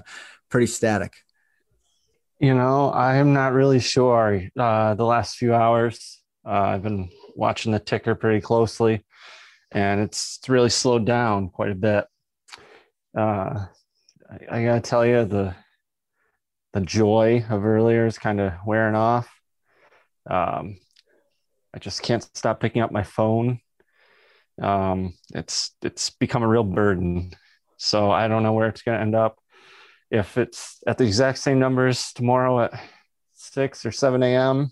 pretty 0.49 0.67
static? 0.67 1.23
You 2.39 2.54
know, 2.54 2.91
I'm 2.93 3.34
not 3.34 3.54
really 3.54 3.80
sure. 3.80 4.41
Uh, 4.58 4.95
the 4.95 5.04
last 5.06 5.36
few 5.36 5.54
hours, 5.54 6.21
uh, 6.45 6.49
I've 6.52 6.84
been 6.84 7.10
watching 7.36 7.71
the 7.73 7.80
ticker 7.80 8.15
pretty 8.15 8.39
closely, 8.39 9.06
and 9.71 10.02
it's 10.02 10.39
really 10.49 10.69
slowed 10.69 11.06
down 11.06 11.49
quite 11.49 11.71
a 11.71 11.75
bit. 11.75 12.06
Uh, 13.17 13.65
I, 14.30 14.38
I 14.60 14.63
gotta 14.65 14.82
tell 14.82 15.06
you, 15.06 15.25
the 15.25 15.56
the 16.73 16.82
joy 16.82 17.43
of 17.49 17.65
earlier 17.65 18.06
is 18.06 18.17
kind 18.19 18.39
of 18.39 18.54
wearing 18.65 18.95
off. 18.95 19.28
Um, 20.30 20.78
I 21.73 21.80
just 21.80 22.04
can't 22.04 22.23
stop 22.36 22.60
picking 22.60 22.82
up 22.82 22.91
my 22.91 23.04
phone. 23.04 23.60
Um, 24.62 25.13
it's 25.34 25.75
it's 25.84 26.10
become 26.10 26.43
a 26.43 26.47
real 26.47 26.63
burden. 26.63 27.32
So 27.78 28.12
I 28.12 28.28
don't 28.28 28.43
know 28.43 28.54
where 28.54 28.67
it's 28.69 28.82
gonna 28.82 28.99
end 28.99 29.15
up 29.15 29.38
if 30.12 30.38
it's 30.38 30.82
at 30.88 30.98
the 30.98 31.06
exact 31.06 31.38
same 31.38 31.60
numbers 31.60 32.12
tomorrow 32.13 32.62
at 32.62 32.80
6 33.34 33.86
or 33.86 33.91
7 33.91 34.24
a.m 34.24 34.72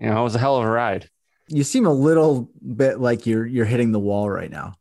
you 0.00 0.08
know 0.10 0.20
it 0.20 0.24
was 0.24 0.34
a 0.34 0.38
hell 0.38 0.56
of 0.56 0.64
a 0.64 0.70
ride. 0.70 1.08
You 1.48 1.64
seem 1.64 1.86
a 1.86 1.92
little 1.92 2.50
bit 2.60 3.00
like 3.00 3.26
you're 3.26 3.46
you're 3.46 3.64
hitting 3.64 3.92
the 3.92 3.98
wall 3.98 4.28
right 4.28 4.50
now. 4.50 4.74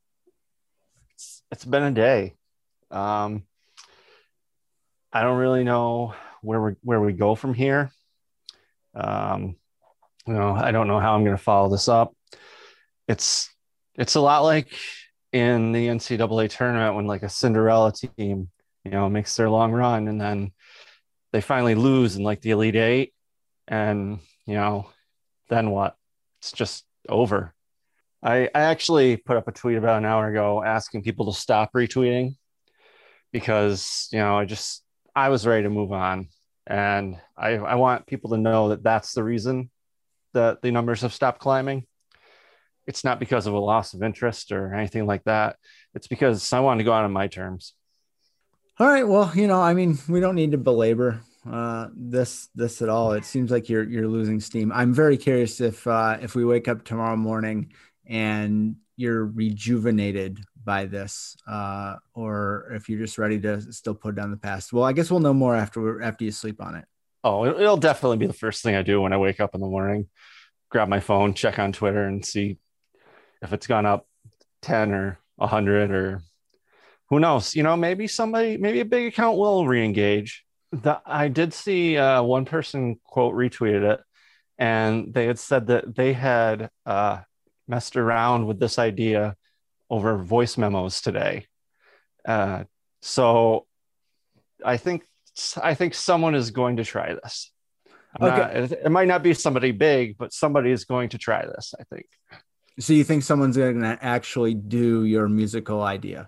it's, 1.12 1.44
it's 1.52 1.66
been 1.66 1.84
a 1.84 1.92
day. 1.92 2.36
Um 2.92 3.44
i 5.14 5.22
don't 5.22 5.38
really 5.38 5.64
know 5.64 6.14
where 6.42 6.62
we 6.62 6.72
where 6.82 7.00
we 7.00 7.14
go 7.14 7.36
from 7.36 7.54
here. 7.54 7.92
Um 8.94 9.56
you 10.28 10.34
know 10.34 10.54
i 10.54 10.72
don't 10.72 10.88
know 10.88 11.00
how 11.00 11.14
i'm 11.14 11.24
going 11.24 11.38
to 11.38 11.42
follow 11.42 11.70
this 11.70 11.88
up. 11.88 12.14
It's 13.08 13.50
it's 13.96 14.16
a 14.16 14.22
lot 14.22 14.40
like 14.40 14.74
in 15.32 15.72
the 15.72 15.88
ncaa 15.88 16.50
tournament 16.50 16.96
when 16.96 17.08
like 17.08 17.24
a 17.24 17.30
cinderella 17.30 17.94
team 17.94 18.50
you 18.86 18.92
know 18.92 19.10
makes 19.10 19.36
their 19.36 19.50
long 19.50 19.72
run 19.72 20.08
and 20.08 20.22
then 20.22 20.52
they 21.34 21.42
finally 21.42 21.76
lose 21.76 22.16
in 22.16 22.24
like 22.24 22.42
the 22.42 22.52
elite 22.52 22.76
eight 22.76 23.14
and 23.68 24.20
you 24.46 24.54
know 24.54 24.88
then 25.50 25.72
what 25.72 25.96
it's 26.40 26.52
just 26.52 26.86
over 27.10 27.54
I, 28.26 28.50
I 28.56 28.62
actually 28.62 29.18
put 29.18 29.38
up 29.38 29.48
a 29.48 29.52
tweet 29.52 29.78
about 29.78 30.00
an 30.00 30.06
hour 30.06 30.28
ago 30.28 30.64
asking 30.64 31.04
people 31.04 31.32
to 31.32 31.40
stop 31.40 31.74
retweeting 31.74 32.36
because 33.32 34.08
you 34.12 34.20
know 34.20 34.38
I 34.38 34.46
just 34.46 34.82
I 35.16 35.30
was 35.30 35.46
ready 35.46 35.64
to 35.64 35.70
move 35.70 35.92
on, 35.92 36.30
and 36.66 37.18
I 37.38 37.52
I 37.52 37.76
want 37.76 38.08
people 38.08 38.32
to 38.32 38.38
know 38.38 38.70
that 38.70 38.82
that's 38.82 39.14
the 39.14 39.24
reason 39.24 39.70
that 40.34 40.62
the 40.62 40.72
numbers 40.72 41.02
have 41.02 41.14
stopped 41.14 41.40
climbing. 41.40 41.86
It's 42.88 43.04
not 43.04 43.20
because 43.20 43.46
of 43.46 43.54
a 43.54 43.60
loss 43.60 43.94
of 43.94 44.02
interest 44.02 44.52
or 44.52 44.74
anything 44.74 45.06
like 45.06 45.24
that. 45.26 45.58
It's 45.94 46.08
because 46.08 46.52
I 46.54 46.62
wanted 46.62 46.80
to 46.80 46.86
go 46.86 46.94
out 46.94 47.04
on 47.04 47.12
my 47.12 47.28
terms. 47.28 47.74
All 48.78 48.88
right. 48.88 49.08
Well, 49.08 49.32
you 49.34 49.48
know, 49.48 49.62
I 49.62 49.74
mean, 49.74 49.98
we 50.10 50.20
don't 50.20 50.36
need 50.36 50.52
to 50.52 50.58
belabor 50.58 51.22
uh, 51.50 51.88
this 51.96 52.50
this 52.56 52.82
at 52.82 52.90
all. 52.90 53.14
It 53.14 53.24
seems 53.24 53.50
like 53.50 53.70
you're 53.70 53.84
you're 53.84 54.08
losing 54.08 54.42
steam. 54.42 54.70
I'm 54.74 54.94
very 54.94 55.16
curious 55.16 55.62
if 55.62 55.88
uh, 55.88 56.18
if 56.22 56.36
we 56.36 56.44
wake 56.44 56.68
up 56.68 56.84
tomorrow 56.84 57.16
morning 57.16 57.72
and 58.06 58.76
you're 58.98 59.26
rejuvenated 59.26 60.40
by 60.66 60.88
this, 60.88 61.38
uh, 61.48 61.96
or 62.14 62.72
if 62.74 62.90
you're 62.90 63.00
just 63.00 63.18
ready 63.18 63.40
to 63.40 63.62
still 63.72 63.96
put 63.96 64.16
down 64.16 64.32
the 64.32 64.38
past. 64.38 64.74
Well, 64.74 64.84
I 64.84 64.92
guess 64.92 65.10
we'll 65.10 65.22
know 65.22 65.34
more 65.34 65.56
after 65.56 66.02
after 66.02 66.26
you 66.26 66.32
sleep 66.32 66.62
on 66.62 66.76
it. 66.76 66.86
Oh, 67.24 67.46
it'll 67.46 67.78
definitely 67.78 68.18
be 68.18 68.28
the 68.28 68.34
first 68.34 68.62
thing 68.62 68.76
I 68.76 68.82
do 68.82 69.02
when 69.02 69.14
I 69.14 69.18
wake 69.18 69.40
up 69.40 69.56
in 69.56 69.62
the 69.62 69.68
morning. 69.68 70.10
Grab 70.70 70.90
my 70.90 71.00
phone, 71.00 71.34
check 71.34 71.60
on 71.60 71.72
Twitter, 71.72 72.04
and 72.04 72.26
see 72.26 72.58
if 73.42 73.54
it's 73.54 73.68
gone 73.68 73.86
up 73.86 74.06
ten 74.62 74.92
or 74.92 75.18
hundred 75.40 75.92
or 75.92 76.22
who 77.10 77.20
knows. 77.20 77.56
You 77.56 77.64
know, 77.64 77.78
maybe 77.78 78.08
somebody, 78.08 78.58
maybe 78.58 78.80
a 78.80 78.86
big 78.86 79.08
account 79.08 79.38
will 79.38 79.68
re-engage. 79.68 80.44
The, 80.72 81.02
I 81.06 81.28
did 81.28 81.54
see 81.54 81.98
uh, 81.98 82.22
one 82.24 82.46
person 82.46 83.00
quote 83.04 83.34
retweeted 83.34 83.94
it, 83.94 84.00
and 84.58 85.14
they 85.14 85.26
had 85.26 85.40
said 85.40 85.68
that 85.68 85.96
they 85.96 86.14
had 86.14 86.70
uh, 86.86 87.20
messed 87.68 87.96
around 87.96 88.48
with 88.48 88.60
this 88.60 88.78
idea 88.80 89.36
over 89.90 90.18
voice 90.18 90.58
memos 90.58 91.02
today. 91.02 91.48
Uh, 92.28 92.64
so 93.02 93.68
I 94.64 94.78
think 94.78 95.04
I 95.62 95.76
think 95.76 95.94
someone 95.94 96.36
is 96.36 96.52
going 96.52 96.78
to 96.78 96.84
try 96.84 97.14
this. 97.14 97.52
Okay. 98.20 98.60
Not, 98.62 98.72
it 98.72 98.90
might 98.90 99.08
not 99.08 99.24
be 99.24 99.34
somebody 99.34 99.72
big, 99.72 100.18
but 100.18 100.34
somebody 100.34 100.72
is 100.72 100.86
going 100.86 101.10
to 101.10 101.18
try 101.18 101.46
this. 101.46 101.74
I 101.80 101.84
think. 101.94 102.08
So 102.80 102.94
you 102.94 103.04
think 103.04 103.24
someone's 103.24 103.58
going 103.58 103.82
to 103.82 103.98
actually 104.02 104.54
do 104.54 105.06
your 105.06 105.30
musical 105.30 105.82
idea? 105.82 106.28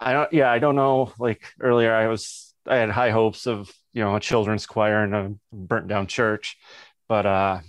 I 0.00 0.12
don't. 0.12 0.32
Yeah, 0.32 0.50
I 0.50 0.58
don't 0.58 0.76
know. 0.76 1.12
Like 1.18 1.44
earlier, 1.60 1.94
I 1.94 2.08
was 2.08 2.54
I 2.66 2.76
had 2.76 2.90
high 2.90 3.10
hopes 3.10 3.46
of 3.46 3.70
you 3.92 4.02
know 4.02 4.16
a 4.16 4.20
children's 4.20 4.66
choir 4.66 5.02
and 5.02 5.14
a 5.14 5.34
burnt 5.52 5.88
down 5.88 6.06
church, 6.06 6.56
but 7.08 7.26
uh, 7.26 7.60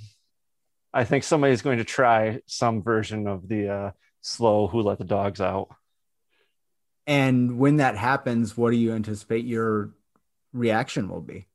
I 0.94 1.04
think 1.04 1.24
somebody's 1.24 1.62
going 1.62 1.78
to 1.78 1.84
try 1.84 2.42
some 2.46 2.82
version 2.82 3.28
of 3.28 3.48
the 3.48 3.70
uh, 3.70 3.92
slow 4.22 4.68
"Who 4.68 4.82
Let 4.82 4.98
the 4.98 5.04
Dogs 5.04 5.42
Out." 5.42 5.70
And 7.08 7.60
when 7.60 7.78
that 7.78 7.98
happens, 7.98 8.58
what 8.58 8.72
do 8.72 8.78
you 8.78 8.94
anticipate 8.94 9.46
your 9.46 9.92
reaction 10.54 11.10
will 11.10 11.22
be? 11.22 11.48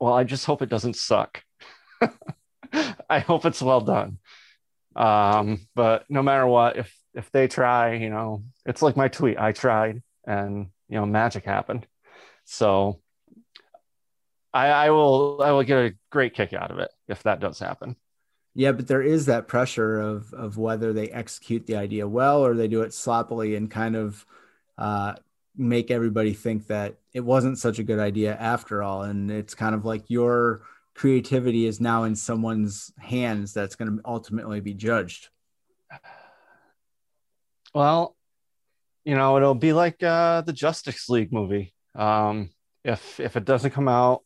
Well, 0.00 0.14
I 0.14 0.24
just 0.24 0.46
hope 0.46 0.62
it 0.62 0.68
doesn't 0.68 0.96
suck. 0.96 1.42
I 3.10 3.20
hope 3.20 3.44
it's 3.44 3.62
well 3.62 3.80
done. 3.80 4.18
Um, 4.94 5.66
but 5.74 6.04
no 6.08 6.22
matter 6.22 6.46
what, 6.46 6.76
if 6.76 6.97
if 7.18 7.32
they 7.32 7.48
try, 7.48 7.94
you 7.94 8.10
know, 8.10 8.44
it's 8.64 8.80
like 8.80 8.96
my 8.96 9.08
tweet. 9.08 9.38
I 9.38 9.50
tried, 9.50 10.02
and 10.24 10.68
you 10.88 10.96
know, 10.96 11.04
magic 11.04 11.44
happened. 11.44 11.86
So 12.44 13.00
I, 14.54 14.68
I 14.68 14.90
will 14.90 15.42
I 15.42 15.50
will 15.50 15.64
get 15.64 15.78
a 15.78 15.94
great 16.10 16.34
kick 16.34 16.52
out 16.52 16.70
of 16.70 16.78
it 16.78 16.90
if 17.08 17.24
that 17.24 17.40
does 17.40 17.58
happen. 17.58 17.96
Yeah, 18.54 18.72
but 18.72 18.86
there 18.86 19.02
is 19.02 19.26
that 19.26 19.48
pressure 19.48 20.00
of 20.00 20.32
of 20.32 20.56
whether 20.56 20.92
they 20.92 21.08
execute 21.08 21.66
the 21.66 21.76
idea 21.76 22.06
well 22.08 22.44
or 22.44 22.54
they 22.54 22.68
do 22.68 22.82
it 22.82 22.94
sloppily 22.94 23.56
and 23.56 23.70
kind 23.70 23.96
of 23.96 24.24
uh, 24.78 25.14
make 25.56 25.90
everybody 25.90 26.32
think 26.32 26.68
that 26.68 26.98
it 27.12 27.20
wasn't 27.20 27.58
such 27.58 27.80
a 27.80 27.84
good 27.84 27.98
idea 27.98 28.36
after 28.36 28.80
all. 28.80 29.02
And 29.02 29.28
it's 29.28 29.54
kind 29.54 29.74
of 29.74 29.84
like 29.84 30.08
your 30.08 30.62
creativity 30.94 31.66
is 31.66 31.80
now 31.80 32.04
in 32.04 32.14
someone's 32.14 32.92
hands 32.98 33.52
that's 33.52 33.74
going 33.74 33.96
to 33.96 34.00
ultimately 34.04 34.60
be 34.60 34.74
judged. 34.74 35.30
Well, 37.78 38.16
you 39.04 39.14
know, 39.14 39.36
it'll 39.36 39.54
be 39.54 39.72
like 39.72 40.02
uh, 40.02 40.40
the 40.40 40.52
Justice 40.52 41.08
League 41.08 41.32
movie. 41.32 41.72
Um, 41.94 42.50
if 42.82 43.20
if 43.20 43.36
it 43.36 43.44
doesn't 43.44 43.70
come 43.70 43.86
out 43.86 44.24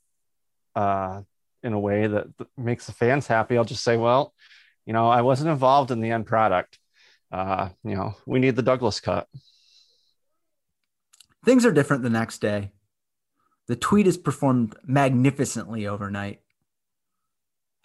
uh, 0.74 1.20
in 1.62 1.74
a 1.74 1.78
way 1.78 2.06
that 2.06 2.28
makes 2.56 2.86
the 2.86 2.92
fans 2.92 3.26
happy, 3.26 3.58
I'll 3.58 3.66
just 3.66 3.84
say, 3.84 3.98
well, 3.98 4.32
you 4.86 4.94
know, 4.94 5.06
I 5.06 5.20
wasn't 5.20 5.50
involved 5.50 5.90
in 5.90 6.00
the 6.00 6.12
end 6.12 6.24
product. 6.24 6.78
Uh, 7.30 7.68
you 7.84 7.94
know, 7.94 8.14
we 8.24 8.38
need 8.38 8.56
the 8.56 8.62
Douglas 8.62 9.00
cut. 9.00 9.28
Things 11.44 11.66
are 11.66 11.72
different 11.72 12.02
the 12.02 12.08
next 12.08 12.38
day. 12.38 12.72
The 13.66 13.76
tweet 13.76 14.06
is 14.06 14.16
performed 14.16 14.76
magnificently 14.86 15.86
overnight. 15.86 16.40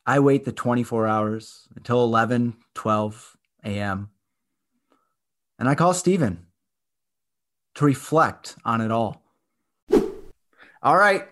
I 0.06 0.19
wait 0.19 0.45
the 0.45 0.53
24 0.53 1.08
hours 1.08 1.67
until 1.75 2.06
11, 2.06 2.56
12 2.73 3.36
a.m. 3.65 4.12
And 5.60 5.67
I 5.67 5.76
call 5.76 5.93
Stephen 5.93 6.46
to 7.76 7.86
reflect 7.86 8.56
on 8.65 8.82
it 8.82 8.91
all. 8.91 9.22
All 10.82 10.98
right. 10.98 11.28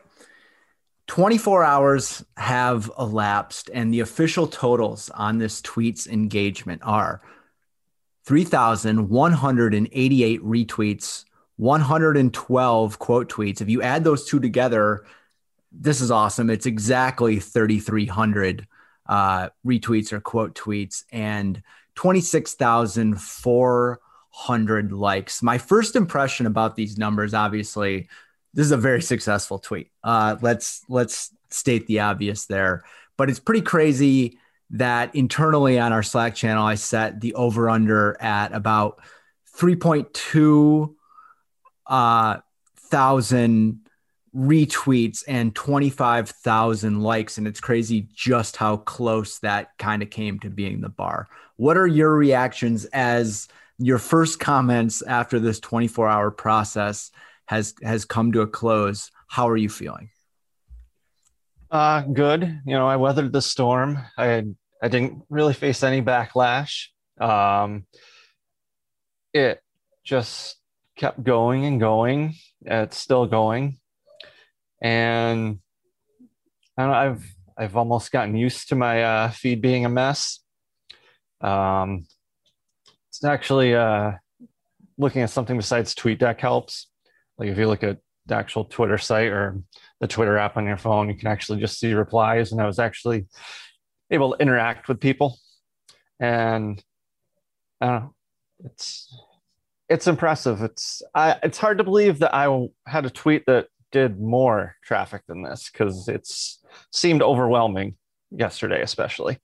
24 1.07 1.63
hours 1.63 2.25
have 2.35 2.91
elapsed, 2.97 3.69
and 3.73 3.93
the 3.93 3.99
official 3.99 4.47
totals 4.47 5.11
on 5.11 5.37
this 5.37 5.61
tweet's 5.61 6.07
engagement 6.07 6.81
are 6.83 7.21
3,188 8.25 10.43
retweets, 10.43 11.25
112 11.57 12.99
quote 12.99 13.31
tweets. 13.31 13.61
If 13.61 13.69
you 13.69 13.83
add 13.83 14.03
those 14.03 14.25
two 14.25 14.39
together, 14.39 15.05
this 15.71 16.01
is 16.01 16.09
awesome. 16.09 16.49
It's 16.49 16.65
exactly 16.65 17.39
3,300 17.39 18.67
uh, 19.07 19.49
retweets 19.65 20.11
or 20.11 20.19
quote 20.19 20.55
tweets 20.55 21.03
and 21.11 21.61
26,400 21.93 23.99
likes. 24.91 25.41
My 25.41 25.57
first 25.57 25.95
impression 25.95 26.45
about 26.45 26.75
these 26.75 26.97
numbers, 26.97 27.33
obviously, 27.33 28.09
this 28.53 28.65
is 28.65 28.71
a 28.71 28.77
very 28.77 29.01
successful 29.01 29.59
tweet. 29.59 29.91
Uh, 30.03 30.37
let's 30.41 30.83
let's 30.89 31.33
state 31.49 31.87
the 31.87 32.01
obvious 32.01 32.45
there, 32.45 32.83
but 33.17 33.29
it's 33.29 33.39
pretty 33.39 33.61
crazy 33.61 34.37
that 34.71 35.15
internally 35.15 35.79
on 35.79 35.93
our 35.93 36.03
Slack 36.03 36.35
channel, 36.35 36.65
I 36.65 36.75
set 36.75 37.21
the 37.21 37.33
over 37.35 37.69
under 37.69 38.21
at 38.21 38.53
about 38.53 38.99
3.2 39.57 40.95
uh, 41.87 42.37
thousand 42.77 43.79
retweets 44.35 45.23
and 45.27 45.55
25,000 45.55 47.01
likes. 47.01 47.37
And 47.37 47.47
it's 47.47 47.61
crazy 47.61 48.07
just 48.13 48.57
how 48.57 48.77
close 48.77 49.39
that 49.39 49.77
kind 49.77 50.03
of 50.03 50.09
came 50.09 50.39
to 50.39 50.49
being 50.49 50.81
the 50.81 50.89
bar. 50.89 51.27
What 51.55 51.77
are 51.77 51.87
your 51.87 52.13
reactions 52.15 52.85
as 52.85 53.47
your 53.77 53.97
first 53.97 54.39
comments 54.39 55.01
after 55.01 55.39
this 55.39 55.59
24 55.59 56.07
hour 56.07 56.31
process 56.31 57.11
has 57.47 57.73
has 57.83 58.05
come 58.05 58.31
to 58.31 58.41
a 58.41 58.47
close. 58.47 59.11
How 59.27 59.49
are 59.49 59.57
you 59.57 59.69
feeling? 59.69 60.09
Uh, 61.69 62.01
good. 62.01 62.61
You 62.65 62.75
know, 62.75 62.87
I 62.87 62.95
weathered 62.95 63.33
the 63.33 63.41
storm. 63.41 63.99
I 64.17 64.45
I 64.81 64.87
didn't 64.87 65.23
really 65.29 65.53
face 65.53 65.83
any 65.83 66.01
backlash. 66.01 66.87
Um, 67.19 67.85
it 69.33 69.61
just 70.03 70.57
kept 70.95 71.23
going 71.23 71.65
and 71.65 71.79
going. 71.79 72.35
It's 72.61 72.97
still 72.97 73.25
going, 73.25 73.79
and 74.81 75.59
I 76.77 76.85
know, 76.85 76.93
I've 76.93 77.35
I've 77.57 77.77
almost 77.77 78.11
gotten 78.11 78.35
used 78.35 78.69
to 78.69 78.75
my 78.75 79.03
uh, 79.03 79.29
feed 79.31 79.61
being 79.61 79.85
a 79.85 79.89
mess. 79.89 80.39
Um, 81.41 82.05
it's 83.17 83.25
actually 83.25 83.73
uh, 83.75 84.11
looking 84.97 85.21
at 85.21 85.29
something 85.29 85.57
besides 85.57 85.95
TweetDeck 85.95 86.39
helps. 86.39 86.87
Like 87.37 87.49
if 87.49 87.57
you 87.57 87.67
look 87.67 87.83
at 87.83 87.99
the 88.25 88.35
actual 88.35 88.65
Twitter 88.65 88.97
site 88.97 89.27
or 89.27 89.61
the 89.99 90.07
Twitter 90.07 90.37
app 90.37 90.57
on 90.57 90.65
your 90.65 90.77
phone, 90.77 91.09
you 91.09 91.15
can 91.15 91.27
actually 91.27 91.59
just 91.59 91.79
see 91.79 91.93
replies. 91.93 92.51
And 92.51 92.61
I 92.61 92.65
was 92.65 92.79
actually 92.79 93.27
able 94.11 94.33
to 94.33 94.41
interact 94.41 94.87
with 94.87 94.99
people. 94.99 95.37
And 96.19 96.83
I 97.81 97.85
don't 97.85 98.01
know, 98.01 98.15
it's 98.63 99.13
it's 99.89 100.07
impressive. 100.07 100.61
It's 100.61 101.01
I 101.13 101.37
it's 101.43 101.57
hard 101.57 101.77
to 101.77 101.83
believe 101.83 102.19
that 102.19 102.33
I 102.33 102.67
had 102.87 103.05
a 103.05 103.09
tweet 103.09 103.45
that 103.47 103.67
did 103.91 104.19
more 104.19 104.75
traffic 104.83 105.21
than 105.27 105.43
this 105.43 105.69
because 105.71 106.07
it's 106.07 106.63
seemed 106.91 107.21
overwhelming 107.21 107.95
yesterday, 108.31 108.81
especially. 108.81 109.39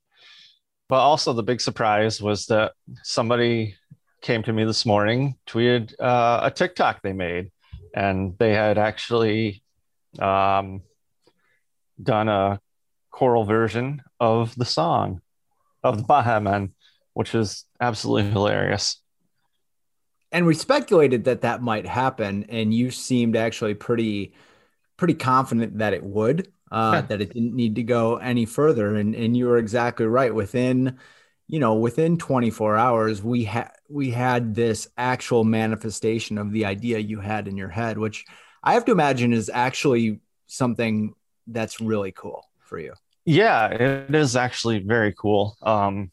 But 0.92 1.00
also 1.00 1.32
the 1.32 1.42
big 1.42 1.62
surprise 1.62 2.22
was 2.22 2.48
that 2.48 2.74
somebody 3.02 3.76
came 4.22 4.44
to 4.44 4.52
me 4.52 4.66
this 4.66 4.86
morning, 4.86 5.38
tweeted 5.48 5.94
uh, 5.98 6.42
a 6.44 6.52
TikTok 6.52 7.02
they 7.02 7.14
made 7.14 7.50
and 7.96 8.38
they 8.38 8.54
had 8.54 8.78
actually 8.78 9.64
um, 10.20 10.82
done 12.04 12.28
a 12.28 12.60
choral 13.10 13.46
version 13.46 14.02
of 14.20 14.54
the 14.56 14.66
song 14.66 15.22
of 15.82 15.96
the 15.96 16.04
Baha 16.04 16.42
Men. 16.42 16.74
which 17.14 17.36
is 17.36 17.64
absolutely 17.80 18.30
hilarious. 18.30 19.02
And 20.30 20.46
we 20.46 20.54
speculated 20.56 21.24
that 21.24 21.42
that 21.44 21.62
might 21.62 21.88
happen, 21.88 22.46
and 22.50 22.74
you 22.74 22.92
seemed 22.92 23.38
actually 23.38 23.76
pretty 23.76 24.34
pretty 24.98 25.14
confident 25.14 25.78
that 25.78 25.94
it 25.94 26.04
would, 26.04 26.52
uh, 26.72 27.02
that 27.02 27.22
it 27.22 27.34
didn't 27.34 27.56
need 27.56 27.76
to 27.76 27.84
go 27.84 28.18
any 28.18 28.46
further. 28.46 28.96
And 28.96 29.14
and 29.14 29.36
you 29.36 29.48
were 29.48 29.58
exactly 29.58 30.06
right. 30.06 30.34
Within, 30.34 30.98
you 31.48 31.60
know, 31.60 31.76
within 31.76 32.18
24 32.18 32.78
hours, 32.78 33.22
we 33.22 33.44
had 33.44 33.72
we 33.90 34.12
had 34.12 34.56
this 34.56 34.88
actual 34.98 35.44
manifestation 35.44 36.38
of 36.38 36.52
the 36.52 36.66
idea 36.66 37.00
you 37.00 37.20
had 37.20 37.48
in 37.48 37.58
your 37.58 37.70
head, 37.70 37.98
which 37.98 38.26
I 38.64 38.74
have 38.74 38.86
to 38.86 38.92
imagine 38.92 39.34
is 39.34 39.50
actually 39.54 40.22
something 40.48 41.14
that's 41.48 41.82
really 41.82 42.12
cool 42.12 42.46
for 42.62 42.80
you. 42.80 42.94
Yeah, 43.26 43.68
it 43.68 44.16
is 44.16 44.36
actually 44.36 44.80
very 44.80 45.14
cool 45.14 45.58
um, 45.62 46.12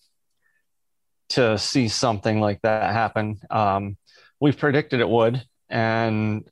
to 1.30 1.56
see 1.58 1.88
something 1.88 2.40
like 2.40 2.60
that 2.62 2.92
happen. 2.92 3.40
Um, 3.50 3.96
we 4.40 4.52
predicted 4.52 5.00
it 5.00 5.08
would, 5.08 5.42
and 5.68 6.48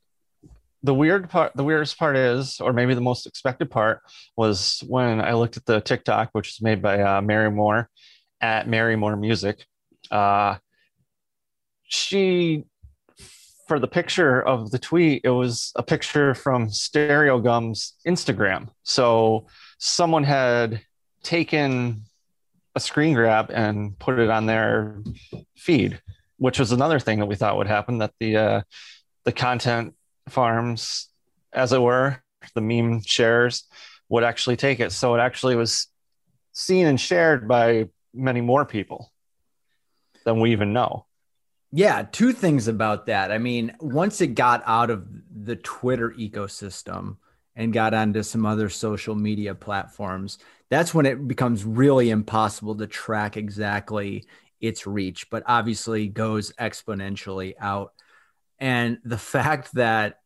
the 0.83 0.93
weird 0.93 1.29
part, 1.29 1.53
the 1.55 1.63
weirdest 1.63 1.97
part 1.97 2.15
is, 2.15 2.59
or 2.59 2.73
maybe 2.73 2.93
the 2.93 3.01
most 3.01 3.25
expected 3.25 3.69
part, 3.69 4.01
was 4.35 4.83
when 4.87 5.21
I 5.21 5.33
looked 5.33 5.57
at 5.57 5.65
the 5.65 5.81
TikTok, 5.81 6.29
which 6.33 6.49
is 6.49 6.61
made 6.61 6.81
by 6.81 7.01
uh, 7.01 7.21
Mary 7.21 7.51
Moore 7.51 7.89
at 8.41 8.67
Mary 8.67 8.95
Moore 8.95 9.15
Music. 9.15 9.65
Uh, 10.11 10.57
she, 11.83 12.63
for 13.67 13.79
the 13.79 13.87
picture 13.87 14.41
of 14.41 14.71
the 14.71 14.79
tweet, 14.79 15.21
it 15.23 15.29
was 15.29 15.71
a 15.75 15.83
picture 15.83 16.33
from 16.33 16.67
Stereogum's 16.67 17.95
Instagram. 18.05 18.69
So 18.83 19.47
someone 19.79 20.23
had 20.23 20.81
taken 21.23 22.03
a 22.75 22.79
screen 22.79 23.13
grab 23.13 23.49
and 23.51 23.97
put 23.97 24.19
it 24.19 24.29
on 24.29 24.45
their 24.45 25.01
feed, 25.55 25.99
which 26.37 26.59
was 26.59 26.71
another 26.71 26.99
thing 26.99 27.19
that 27.19 27.25
we 27.25 27.35
thought 27.35 27.57
would 27.57 27.67
happen 27.67 27.97
that 27.97 28.13
the 28.19 28.37
uh, 28.37 28.61
the 29.25 29.31
content 29.31 29.95
farms, 30.31 31.09
as 31.53 31.73
it 31.73 31.81
were, 31.81 32.21
the 32.55 32.61
meme 32.61 33.01
shares 33.01 33.65
would 34.09 34.23
actually 34.23 34.57
take 34.57 34.79
it. 34.79 34.91
So 34.91 35.15
it 35.15 35.19
actually 35.19 35.55
was 35.55 35.87
seen 36.53 36.87
and 36.87 36.99
shared 36.99 37.47
by 37.47 37.89
many 38.13 38.41
more 38.41 38.65
people 38.65 39.11
than 40.25 40.39
we 40.39 40.51
even 40.51 40.73
know. 40.73 41.05
Yeah, 41.71 42.03
two 42.03 42.31
things 42.31 42.67
about 42.67 43.07
that. 43.07 43.31
I 43.31 43.37
mean, 43.37 43.75
once 43.79 44.21
it 44.21 44.27
got 44.27 44.63
out 44.65 44.89
of 44.89 45.05
the 45.43 45.57
Twitter 45.57 46.11
ecosystem 46.11 47.17
and 47.55 47.73
got 47.73 47.93
onto 47.93 48.23
some 48.23 48.45
other 48.45 48.69
social 48.69 49.15
media 49.15 49.53
platforms, 49.53 50.39
that's 50.69 50.93
when 50.93 51.05
it 51.05 51.27
becomes 51.27 51.65
really 51.65 52.09
impossible 52.09 52.75
to 52.75 52.87
track 52.87 53.35
exactly 53.35 54.25
its 54.61 54.87
reach, 54.87 55.29
but 55.29 55.43
obviously 55.45 56.07
goes 56.07 56.51
exponentially 56.53 57.53
out. 57.59 57.93
And 58.59 58.99
the 59.03 59.17
fact 59.17 59.73
that 59.75 60.19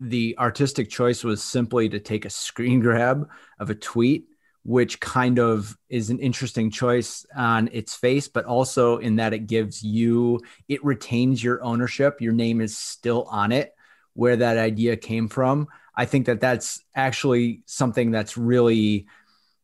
the 0.00 0.36
artistic 0.38 0.90
choice 0.90 1.24
was 1.24 1.42
simply 1.42 1.88
to 1.88 1.98
take 2.00 2.24
a 2.24 2.30
screen 2.30 2.80
grab 2.86 3.28
of 3.58 3.70
a 3.70 3.74
tweet 3.74 4.26
which 4.68 5.00
kind 5.00 5.38
of 5.38 5.78
is 5.88 6.10
an 6.10 6.18
interesting 6.18 6.70
choice 6.70 7.24
on 7.34 7.70
its 7.72 7.94
face, 7.94 8.28
but 8.28 8.44
also 8.44 8.98
in 8.98 9.16
that 9.16 9.32
it 9.32 9.46
gives 9.46 9.82
you, 9.82 10.38
it 10.68 10.84
retains 10.84 11.42
your 11.42 11.64
ownership. 11.64 12.20
Your 12.20 12.34
name 12.34 12.60
is 12.60 12.76
still 12.76 13.24
on 13.30 13.50
it, 13.50 13.74
where 14.12 14.36
that 14.36 14.58
idea 14.58 14.94
came 14.94 15.26
from. 15.26 15.68
I 15.96 16.04
think 16.04 16.26
that 16.26 16.40
that's 16.40 16.82
actually 16.94 17.62
something 17.64 18.10
that's 18.10 18.36
really 18.36 19.06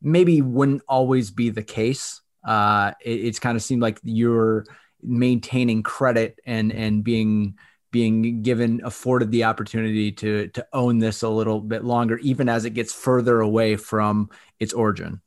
maybe 0.01 0.41
wouldn't 0.41 0.81
always 0.87 1.29
be 1.29 1.51
the 1.51 1.61
case. 1.61 2.21
Uh, 2.43 2.93
it, 2.99 3.11
it's 3.11 3.39
kind 3.39 3.55
of 3.55 3.61
seemed 3.61 3.83
like 3.83 3.99
you're 4.01 4.65
maintaining 5.03 5.83
credit 5.83 6.39
and 6.47 6.71
and 6.71 7.03
being 7.03 7.59
being 7.95 8.41
given 8.41 8.81
afforded 8.83 9.31
the 9.31 9.45
opportunity 9.45 10.11
to 10.11 10.47
to 10.49 10.61
own 10.73 10.99
this 10.99 11.23
a 11.23 11.29
little 11.39 11.61
bit 11.61 11.83
longer 11.83 12.17
even 12.31 12.49
as 12.49 12.65
it 12.65 12.75
gets 12.79 12.93
further 12.93 13.39
away 13.39 13.77
from 13.77 14.29
its 14.59 14.73
origin 14.73 15.21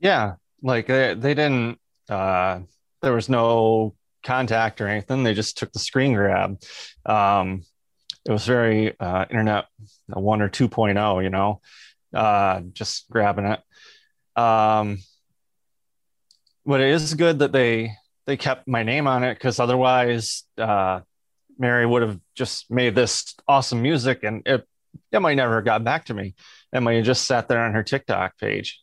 Yeah, 0.00 0.36
like 0.62 0.86
they, 0.86 1.14
they 1.14 1.34
didn't, 1.34 1.78
uh, 2.08 2.60
there 3.02 3.12
was 3.12 3.28
no 3.28 3.94
contact 4.22 4.80
or 4.80 4.88
anything. 4.88 5.22
They 5.22 5.34
just 5.34 5.58
took 5.58 5.72
the 5.72 5.78
screen 5.78 6.14
grab. 6.14 6.60
Um, 7.04 7.62
it 8.26 8.32
was 8.32 8.46
very 8.46 8.98
uh, 8.98 9.26
internet 9.30 9.66
one 10.08 10.40
or 10.42 10.48
2.0, 10.48 11.22
you 11.22 11.30
know, 11.30 11.60
uh, 12.14 12.60
just 12.72 13.08
grabbing 13.10 13.46
it. 13.46 13.60
Um, 14.40 14.98
but 16.64 16.80
it 16.80 16.90
is 16.90 17.14
good 17.14 17.40
that 17.40 17.52
they 17.52 17.92
they 18.26 18.36
kept 18.38 18.66
my 18.66 18.82
name 18.82 19.06
on 19.06 19.22
it 19.22 19.34
because 19.34 19.60
otherwise, 19.60 20.44
uh, 20.56 21.00
Mary 21.58 21.86
would 21.86 22.02
have 22.02 22.20
just 22.34 22.70
made 22.70 22.94
this 22.94 23.34
awesome 23.48 23.82
music 23.82 24.24
and 24.24 24.42
it 24.46 24.66
it 25.12 25.20
might 25.20 25.34
never 25.34 25.56
have 25.56 25.64
got 25.64 25.84
back 25.84 26.04
to 26.06 26.14
me. 26.14 26.34
It 26.72 26.80
might 26.80 26.94
have 26.94 27.04
just 27.04 27.24
sat 27.26 27.48
there 27.48 27.64
on 27.64 27.72
her 27.74 27.82
TikTok 27.82 28.38
page. 28.38 28.80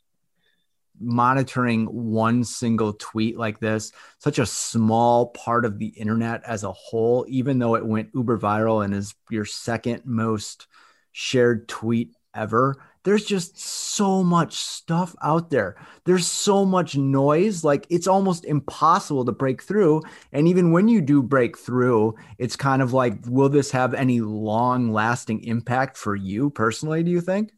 monitoring 1.00 1.86
one 1.86 2.44
single 2.44 2.94
tweet 2.94 3.38
like 3.38 3.60
this 3.60 3.92
such 4.20 4.38
a 4.38 4.46
small 4.46 5.28
part 5.28 5.66
of 5.66 5.80
the 5.80 5.88
internet 5.88 6.44
as 6.46 6.64
a 6.64 6.72
whole 6.72 7.26
even 7.28 7.58
though 7.58 7.76
it 7.76 7.86
went 7.86 8.12
uber 8.14 8.38
viral 8.38 8.84
and 8.86 8.94
is 8.94 9.16
your 9.30 9.46
second 9.46 10.04
most 10.06 10.68
shared 11.12 11.68
tweet 11.68 12.14
ever 12.36 12.76
there's 13.04 13.26
just 13.26 13.60
so 13.60 14.24
much 14.24 14.56
stuff 14.56 15.16
out 15.24 15.50
there. 15.50 15.76
There's 16.06 16.28
so 16.28 16.66
much 16.66 16.96
noise. 16.96 17.64
Like 17.64 17.88
it's 17.90 18.08
almost 18.08 18.46
impossible 18.46 19.26
to 19.26 19.32
break 19.32 19.64
through. 19.64 20.02
And 20.32 20.48
even 20.48 20.72
when 20.72 20.88
you 20.88 21.02
do 21.02 21.24
break 21.24 21.58
through 21.58 22.16
it's 22.38 22.56
kind 22.56 22.82
of 22.82 22.94
like 22.94 23.14
will 23.26 23.50
this 23.50 23.72
have 23.72 23.94
any 23.94 24.22
long 24.22 24.92
lasting 24.92 25.44
impact 25.44 25.98
for 25.98 26.16
you 26.16 26.50
personally 26.50 27.04
do 27.04 27.12
you 27.12 27.22
think? 27.22 27.52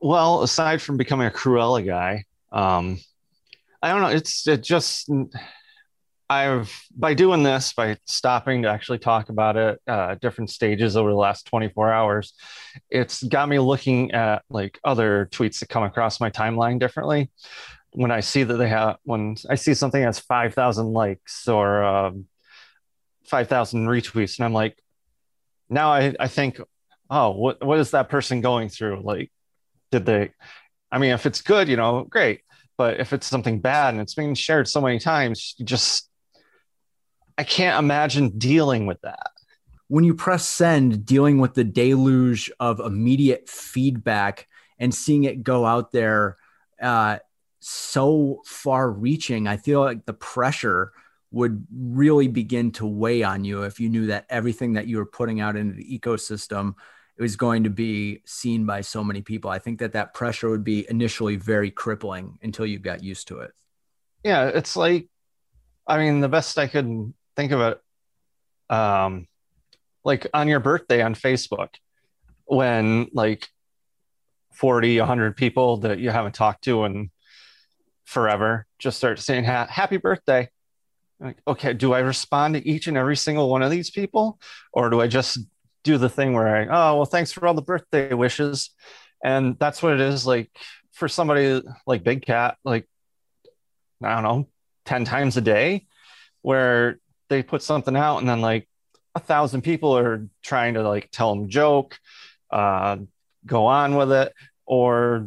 Well, 0.00 0.42
aside 0.42 0.82
from 0.82 0.96
becoming 0.96 1.28
a 1.28 1.30
Cruella 1.30 1.86
guy, 1.86 2.24
um, 2.50 2.98
I 3.80 3.92
don't 3.92 4.02
know. 4.02 4.08
It's 4.08 4.46
it 4.48 4.62
just 4.62 5.08
I've 6.28 6.72
by 6.96 7.14
doing 7.14 7.42
this, 7.42 7.72
by 7.72 7.98
stopping 8.06 8.62
to 8.62 8.68
actually 8.68 8.98
talk 8.98 9.28
about 9.28 9.56
it, 9.56 9.80
uh, 9.86 10.14
different 10.16 10.50
stages 10.50 10.96
over 10.96 11.10
the 11.10 11.16
last 11.16 11.46
24 11.46 11.92
hours, 11.92 12.34
it's 12.90 13.22
got 13.22 13.48
me 13.48 13.58
looking 13.58 14.12
at 14.12 14.42
like 14.48 14.78
other 14.84 15.28
tweets 15.30 15.60
that 15.60 15.68
come 15.68 15.82
across 15.82 16.20
my 16.20 16.30
timeline 16.30 16.78
differently. 16.78 17.30
When 17.92 18.10
I 18.10 18.20
see 18.20 18.42
that 18.44 18.54
they 18.54 18.68
have, 18.68 18.96
when 19.04 19.36
I 19.50 19.56
see 19.56 19.74
something 19.74 20.02
has 20.02 20.18
5,000 20.18 20.92
likes 20.92 21.46
or 21.46 21.84
um, 21.84 22.26
5,000 23.26 23.86
retweets, 23.86 24.38
and 24.38 24.46
I'm 24.46 24.54
like, 24.54 24.78
now 25.68 25.92
I, 25.92 26.14
I 26.18 26.28
think, 26.28 26.60
oh, 27.10 27.30
what 27.32 27.62
what 27.64 27.78
is 27.78 27.90
that 27.90 28.08
person 28.08 28.40
going 28.40 28.70
through? 28.70 29.02
Like, 29.02 29.30
did 29.92 30.06
they 30.06 30.30
i 30.90 30.98
mean 30.98 31.12
if 31.12 31.24
it's 31.26 31.42
good 31.42 31.68
you 31.68 31.76
know 31.76 32.04
great 32.08 32.40
but 32.76 32.98
if 32.98 33.12
it's 33.12 33.28
something 33.28 33.60
bad 33.60 33.94
and 33.94 34.00
it's 34.00 34.14
being 34.14 34.34
shared 34.34 34.66
so 34.66 34.80
many 34.80 34.98
times 34.98 35.54
you 35.58 35.64
just 35.64 36.08
i 37.42 37.44
can't 37.44 37.78
imagine 37.78 38.38
dealing 38.38 38.86
with 38.86 39.00
that 39.02 39.32
when 39.92 40.04
you 40.04 40.14
press 40.14 40.48
send, 40.48 41.04
dealing 41.04 41.36
with 41.36 41.52
the 41.52 41.64
deluge 41.64 42.50
of 42.58 42.80
immediate 42.80 43.46
feedback 43.46 44.48
and 44.78 44.94
seeing 44.94 45.24
it 45.24 45.42
go 45.42 45.66
out 45.66 45.92
there 45.92 46.38
uh, 46.80 47.18
so 47.60 48.40
far 48.46 48.90
reaching, 48.90 49.46
I 49.46 49.58
feel 49.58 49.82
like 49.82 50.06
the 50.06 50.14
pressure 50.14 50.92
would 51.30 51.66
really 51.70 52.26
begin 52.26 52.72
to 52.72 52.86
weigh 52.86 53.22
on 53.22 53.44
you 53.44 53.64
if 53.64 53.80
you 53.80 53.90
knew 53.90 54.06
that 54.06 54.24
everything 54.30 54.72
that 54.72 54.86
you 54.86 54.96
were 54.96 55.04
putting 55.04 55.42
out 55.42 55.56
into 55.56 55.74
the 55.74 55.98
ecosystem 55.98 56.72
was 57.18 57.36
going 57.36 57.64
to 57.64 57.70
be 57.70 58.22
seen 58.24 58.64
by 58.64 58.80
so 58.80 59.04
many 59.04 59.20
people. 59.20 59.50
I 59.50 59.58
think 59.58 59.78
that 59.80 59.92
that 59.92 60.14
pressure 60.14 60.48
would 60.48 60.64
be 60.64 60.86
initially 60.88 61.36
very 61.36 61.70
crippling 61.70 62.38
until 62.42 62.64
you 62.64 62.78
got 62.78 63.04
used 63.04 63.28
to 63.28 63.40
it. 63.40 63.50
yeah 64.24 64.48
it's 64.48 64.74
like 64.74 65.06
i 65.86 65.98
mean 65.98 66.20
the 66.20 66.28
best 66.30 66.56
i 66.56 66.66
could 66.66 67.12
think 67.36 67.52
of 67.52 67.60
it 67.60 68.74
um 68.74 69.26
like 70.04 70.26
on 70.34 70.48
your 70.48 70.60
birthday 70.60 71.02
on 71.02 71.14
facebook 71.14 71.68
when 72.44 73.08
like 73.12 73.48
40 74.52 74.98
100 74.98 75.36
people 75.36 75.78
that 75.78 75.98
you 75.98 76.10
haven't 76.10 76.34
talked 76.34 76.64
to 76.64 76.84
in 76.84 77.10
forever 78.04 78.66
just 78.78 78.98
start 78.98 79.18
saying 79.18 79.44
ha- 79.44 79.66
happy 79.68 79.96
birthday. 79.96 80.48
Like 81.20 81.38
okay 81.46 81.72
do 81.72 81.92
i 81.92 82.00
respond 82.00 82.54
to 82.54 82.68
each 82.68 82.88
and 82.88 82.96
every 82.96 83.16
single 83.16 83.48
one 83.48 83.62
of 83.62 83.70
these 83.70 83.90
people? 83.90 84.38
Or 84.72 84.90
do 84.90 85.00
i 85.00 85.06
just 85.06 85.38
do 85.84 85.98
the 85.98 86.08
thing 86.08 86.32
where 86.32 86.56
i 86.56 86.66
oh 86.66 86.96
well 86.96 87.04
thanks 87.04 87.32
for 87.32 87.46
all 87.46 87.54
the 87.54 87.62
birthday 87.62 88.12
wishes. 88.12 88.70
And 89.24 89.56
that's 89.58 89.82
what 89.82 89.94
it 89.94 90.00
is 90.00 90.26
like 90.26 90.50
for 90.92 91.08
somebody 91.08 91.62
like 91.86 92.04
big 92.04 92.26
cat 92.26 92.56
like 92.64 92.86
i 94.02 94.14
don't 94.14 94.24
know 94.24 94.48
10 94.84 95.04
times 95.04 95.36
a 95.36 95.40
day 95.40 95.86
where 96.42 96.98
they 97.32 97.42
put 97.42 97.62
something 97.62 97.96
out 97.96 98.18
and 98.18 98.28
then 98.28 98.40
like 98.40 98.68
a 99.14 99.20
thousand 99.20 99.62
people 99.62 99.96
are 99.96 100.26
trying 100.42 100.74
to 100.74 100.82
like 100.82 101.10
tell 101.10 101.34
them 101.34 101.48
joke 101.48 101.98
uh, 102.52 102.98
go 103.46 103.66
on 103.66 103.96
with 103.96 104.12
it. 104.12 104.32
Or 104.66 105.26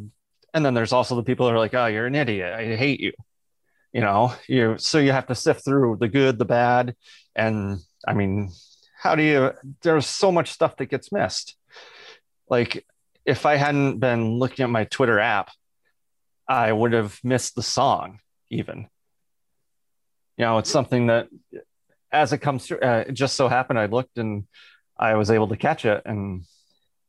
and 0.53 0.65
then 0.65 0.73
there's 0.73 0.93
also 0.93 1.15
the 1.15 1.23
people 1.23 1.47
who 1.47 1.55
are 1.55 1.59
like 1.59 1.73
oh 1.73 1.87
you're 1.87 2.05
an 2.05 2.15
idiot. 2.15 2.53
I 2.53 2.75
hate 2.75 3.01
you. 3.01 3.13
You 3.91 4.01
know 4.01 4.33
you 4.47 4.75
so 4.77 4.99
you 4.99 5.11
have 5.11 5.27
to 5.27 5.35
sift 5.35 5.65
through 5.65 5.97
the 5.99 6.07
good 6.07 6.37
the 6.37 6.45
bad. 6.45 6.95
And 7.35 7.79
i 8.07 8.13
mean 8.13 8.51
how 8.97 9.15
do 9.15 9.23
you 9.23 9.51
there's 9.81 10.07
so 10.07 10.31
much 10.31 10.51
stuff 10.51 10.77
that 10.77 10.85
gets 10.85 11.11
missed. 11.11 11.57
Like 12.49 12.85
if 13.25 13.45
i 13.45 13.55
hadn't 13.55 13.99
been 13.99 14.37
looking 14.37 14.63
at 14.63 14.69
my 14.69 14.83
twitter 14.85 15.19
app 15.19 15.49
i 16.47 16.71
would 16.71 16.93
have 16.93 17.19
missed 17.23 17.55
the 17.55 17.63
song 17.63 18.19
even. 18.49 18.87
You 20.37 20.45
know 20.45 20.57
it's 20.59 20.71
something 20.71 21.07
that 21.07 21.27
as 22.15 22.33
it 22.33 22.39
comes 22.39 22.65
through 22.65 22.79
uh, 22.79 23.03
it 23.07 23.13
just 23.13 23.35
so 23.35 23.47
happened 23.47 23.77
i 23.77 23.85
looked 23.85 24.17
and 24.17 24.45
i 24.97 25.15
was 25.15 25.29
able 25.29 25.47
to 25.47 25.57
catch 25.57 25.85
it 25.85 26.01
and 26.05 26.43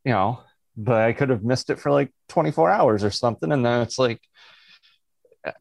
you 0.04 0.12
know 0.12 0.40
but 0.76 1.00
i 1.02 1.12
could 1.12 1.30
have 1.30 1.44
missed 1.44 1.70
it 1.70 1.78
for 1.78 1.90
like 1.90 2.12
24 2.28 2.70
hours 2.70 3.04
or 3.04 3.10
something 3.10 3.52
and 3.52 3.64
then 3.64 3.80
it's 3.82 3.98
like 3.98 4.20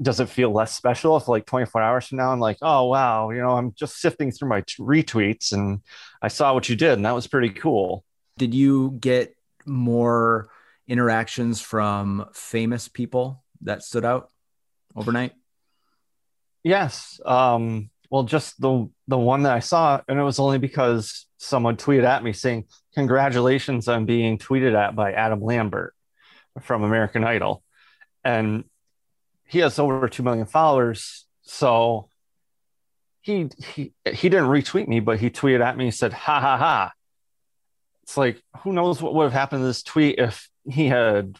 does 0.01 0.19
it 0.19 0.29
feel 0.29 0.51
less 0.51 0.73
special 0.75 1.15
if 1.15 1.27
like 1.27 1.45
24 1.45 1.81
hours 1.81 2.07
from 2.07 2.17
now 2.17 2.31
i'm 2.31 2.39
like 2.39 2.57
oh 2.63 2.85
wow 2.85 3.29
you 3.29 3.39
know 3.39 3.51
i'm 3.51 3.71
just 3.73 4.01
sifting 4.01 4.31
through 4.31 4.49
my 4.49 4.61
t- 4.61 4.81
retweets 4.81 5.51
and 5.51 5.79
i 6.23 6.27
saw 6.27 6.53
what 6.53 6.67
you 6.67 6.75
did 6.75 6.93
and 6.93 7.05
that 7.05 7.13
was 7.13 7.27
pretty 7.27 7.49
cool 7.49 8.03
Did 8.37 8.53
you 8.55 8.97
get 8.99 9.35
more 9.65 10.49
interactions 10.87 11.61
from 11.61 12.25
famous 12.33 12.87
people 12.87 13.43
that 13.61 13.83
stood 13.83 14.05
out 14.05 14.31
overnight? 14.95 15.33
yes 16.63 17.19
um 17.25 17.89
well 18.10 18.24
just 18.24 18.60
the 18.60 18.89
the 19.08 19.18
one 19.18 19.43
that 19.43 19.53
i 19.53 19.60
saw 19.60 19.99
and 20.08 20.20
it 20.20 20.24
was 20.24 20.39
only 20.39 20.58
because 20.58 21.26
someone 21.38 21.78
tweeted 21.78 22.06
at 22.06 22.24
me 22.24 22.34
saying 22.34 22.66
congratulations 22.93 23.88
on 23.88 24.06
being 24.06 24.38
tweeted 24.38 24.76
at 24.76 24.95
by 24.95 25.12
adam 25.14 25.41
lambert 25.41 25.93
from 26.62 26.84
american 26.84 27.24
idol. 27.24 27.64
And 28.24 28.64
he 29.45 29.60
has 29.60 29.78
over 29.78 30.08
2 30.08 30.24
million 30.24 30.45
followers 30.45 31.26
so 31.43 32.10
he 33.22 33.49
he 33.58 33.93
he 34.12 34.30
didn't 34.30 34.49
retweet 34.49 34.88
me 34.88 34.99
but 34.99 35.20
he 35.20 35.30
tweeted 35.30 35.64
at 35.64 35.78
me 35.78 35.86
and 35.86 35.93
said 35.93 36.14
ha 36.14 36.39
ha 36.39 36.58
ha. 36.58 36.91
It's 38.03 38.18
like 38.18 38.41
who 38.60 38.74
knows 38.74 39.01
what 39.01 39.14
would 39.14 39.24
have 39.24 39.34
happened 39.34 39.62
to 39.62 39.68
this 39.68 39.84
tweet 39.84 40.20
if 40.20 40.49
he 40.68 40.88
had 40.88 41.38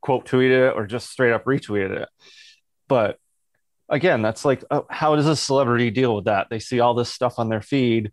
quote 0.00 0.26
tweeted 0.26 0.70
it 0.70 0.76
or 0.76 0.86
just 0.86 1.10
straight 1.10 1.32
up 1.32 1.44
retweeted 1.44 2.02
it. 2.02 2.08
But 2.88 3.18
again 3.90 4.22
that's 4.22 4.44
like 4.44 4.64
uh, 4.70 4.82
how 4.88 5.14
does 5.16 5.26
a 5.26 5.36
celebrity 5.36 5.90
deal 5.90 6.16
with 6.16 6.24
that 6.24 6.46
they 6.48 6.58
see 6.58 6.80
all 6.80 6.94
this 6.94 7.12
stuff 7.12 7.38
on 7.38 7.48
their 7.48 7.60
feed 7.60 8.10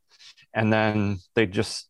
and 0.53 0.73
then 0.73 1.17
they 1.35 1.45
just 1.45 1.87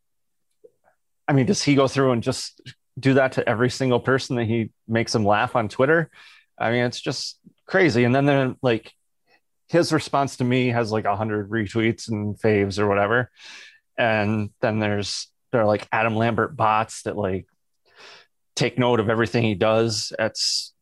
i 1.28 1.34
mean 1.34 1.46
does 1.48 1.64
he 1.64 1.74
go 1.74 1.88
through 1.88 2.12
and 2.12 2.22
just 2.22 2.62
do 3.00 3.16
that 3.16 3.32
to 3.34 3.48
every 3.48 3.70
single 3.70 4.00
person 4.00 4.36
that 4.36 4.46
he 4.46 4.72
makes 4.88 5.14
them 5.14 5.26
laugh 5.26 5.56
on 5.56 5.68
twitter 5.68 6.12
I 6.58 6.72
mean, 6.72 6.84
it's 6.84 7.00
just 7.00 7.40
crazy. 7.66 8.04
And 8.04 8.16
then 8.16 8.26
then 8.26 8.56
like 8.62 8.92
his 9.68 9.94
response 9.94 10.38
to 10.38 10.44
me 10.44 10.70
has 10.70 10.92
like 10.92 11.06
a 11.06 11.16
hundred 11.16 11.50
retweets 11.50 12.10
and 12.10 12.40
faves 12.40 12.80
or 12.80 12.88
whatever. 12.88 13.30
And 13.98 14.50
then 14.62 14.80
there's 14.80 15.28
there 15.52 15.62
are 15.62 15.68
like 15.68 15.88
Adam 15.92 16.16
Lambert 16.16 16.56
bots 16.56 17.04
that 17.04 17.16
like 17.16 17.46
take 18.56 18.80
note 18.80 19.00
of 19.00 19.10
everything 19.10 19.44
he 19.44 19.56
does. 19.56 20.14
It's 20.18 20.74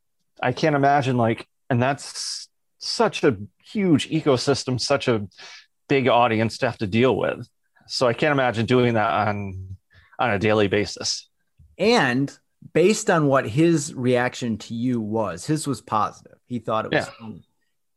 I 0.42 0.54
can't 0.54 0.76
imagine 0.76 1.18
like 1.18 1.48
and 1.70 1.82
that's 1.82 2.48
such 2.78 3.24
a 3.24 3.38
huge 3.64 4.10
ecosystem, 4.10 4.80
such 4.80 5.08
a 5.08 5.28
big 5.88 6.08
audience 6.08 6.58
to 6.60 6.66
have 6.68 6.78
to 6.80 6.88
deal 6.88 7.16
with. 7.16 7.48
So 7.88 8.08
I 8.08 8.14
can't 8.14 8.32
imagine 8.32 8.66
doing 8.66 8.96
that 8.96 9.10
on 9.28 9.78
on 10.18 10.32
a 10.32 10.40
daily 10.40 10.68
basis. 10.68 11.30
And 11.78 12.36
based 12.74 13.10
on 13.10 13.28
what 13.28 13.48
his 13.48 13.94
reaction 13.94 14.58
to 14.58 14.74
you 14.74 15.02
was, 15.02 15.46
his 15.46 15.68
was 15.68 15.82
positive. 15.82 16.38
He 16.48 16.60
thought 16.60 16.86
it 16.86 16.92
was 16.92 17.06
Yeah. 17.06 17.12
funny. 17.20 17.44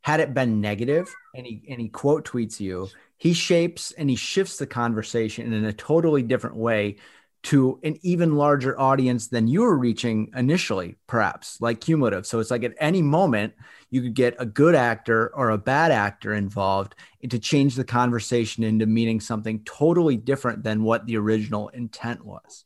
Had 0.03 0.20
it 0.20 0.35
been 0.35 0.61
negative 0.61 1.09
and 1.35 1.47
he 1.47 1.62
and 1.68 1.81
he 1.81 1.89
quote 1.89 2.24
tweets 2.26 2.61
you, 2.61 2.89
he 3.18 3.33
shapes 3.33 3.93
and 3.93 4.09
he 4.11 4.16
shifts 4.16 4.57
the 4.59 4.66
conversation 4.66 5.53
in 5.53 5.64
a 5.64 5.72
totally 5.72 6.22
different 6.22 6.57
way 6.57 6.97
to 7.45 7.78
an 7.84 7.97
even 8.03 8.36
larger 8.36 8.78
audience 8.78 9.28
than 9.28 9.47
you 9.47 9.62
were 9.62 9.76
reaching 9.76 10.30
initially, 10.36 10.97
perhaps 11.07 11.61
like 11.61 11.80
cumulative. 11.80 12.26
So 12.26 12.41
it's 12.41 12.51
like 12.51 12.64
at 12.64 12.74
any 12.78 13.01
moment 13.01 13.55
you 13.91 14.03
could 14.03 14.14
get 14.14 14.36
a 14.39 14.47
good 14.47 14.74
actor 14.74 15.30
or 15.34 15.51
a 15.51 15.59
bad 15.59 15.93
actor 15.93 16.34
involved 16.34 16.95
to 17.28 17.39
change 17.39 17.76
the 17.76 17.84
conversation 17.84 18.64
into 18.64 18.86
meaning 18.86 19.20
something 19.20 19.62
totally 19.64 20.16
different 20.16 20.62
than 20.64 20.82
what 20.82 21.07
the 21.07 21.16
original 21.16 21.68
intent 21.68 22.24
was. 22.24 22.64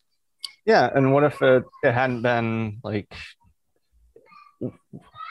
Yeah, 0.64 0.90
and 0.94 1.12
what 1.12 1.24
if 1.24 1.42
it, 1.42 1.64
it 1.82 1.92
hadn't 1.92 2.22
been 2.22 2.78
like 2.82 3.12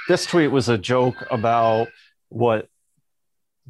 this 0.07 0.25
tweet 0.25 0.51
was 0.51 0.69
a 0.69 0.77
joke 0.77 1.15
about 1.31 1.87
what 2.29 2.67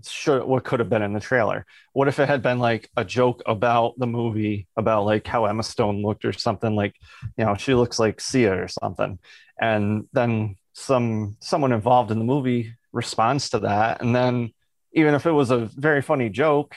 should 0.07 0.43
what 0.43 0.63
could 0.63 0.79
have 0.79 0.89
been 0.89 1.01
in 1.01 1.13
the 1.13 1.19
trailer. 1.19 1.65
What 1.93 2.07
if 2.07 2.19
it 2.19 2.27
had 2.27 2.41
been 2.41 2.59
like 2.59 2.89
a 2.97 3.05
joke 3.05 3.41
about 3.45 3.97
the 3.97 4.07
movie 4.07 4.67
about 4.77 5.05
like 5.05 5.27
how 5.27 5.45
Emma 5.45 5.63
Stone 5.63 6.01
looked 6.01 6.25
or 6.25 6.33
something 6.33 6.75
like, 6.75 6.95
you 7.37 7.45
know, 7.45 7.55
she 7.55 7.73
looks 7.73 7.99
like 7.99 8.21
Sia 8.21 8.63
or 8.63 8.67
something. 8.67 9.19
And 9.59 10.07
then 10.13 10.55
some 10.73 11.37
someone 11.39 11.71
involved 11.71 12.11
in 12.11 12.19
the 12.19 12.25
movie 12.25 12.73
responds 12.93 13.49
to 13.49 13.59
that 13.59 14.01
and 14.01 14.15
then 14.15 14.51
even 14.93 15.13
if 15.13 15.25
it 15.25 15.31
was 15.31 15.51
a 15.51 15.57
very 15.57 16.01
funny 16.01 16.29
joke, 16.29 16.75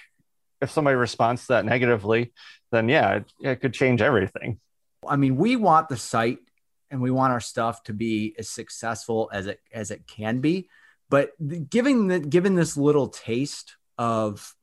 if 0.61 0.71
somebody 0.71 0.97
responds 0.97 1.43
to 1.43 1.49
that 1.49 1.65
negatively, 1.65 2.33
then 2.71 2.89
yeah, 2.89 3.17
it, 3.17 3.33
it 3.41 3.57
could 3.57 3.75
change 3.75 4.01
everything. 4.01 4.61
I 5.07 5.17
mean, 5.17 5.37
we 5.37 5.57
want 5.57 5.89
the 5.89 5.97
site 5.97 6.39
and 6.91 7.01
we 7.01 7.11
want 7.11 7.33
our 7.33 7.41
stuff 7.41 7.83
to 7.85 7.93
be 7.93 8.35
as 8.39 8.49
successful 8.49 9.31
as 9.33 9.47
it 9.47 9.61
as 9.73 9.91
it 9.91 10.07
can 10.07 10.41
be. 10.41 10.69
But 11.11 11.31
giving 11.71 12.09
the 12.09 12.19
given 12.21 12.55
this 12.55 12.77
little 12.77 13.09
taste 13.09 13.77
of 13.99 14.55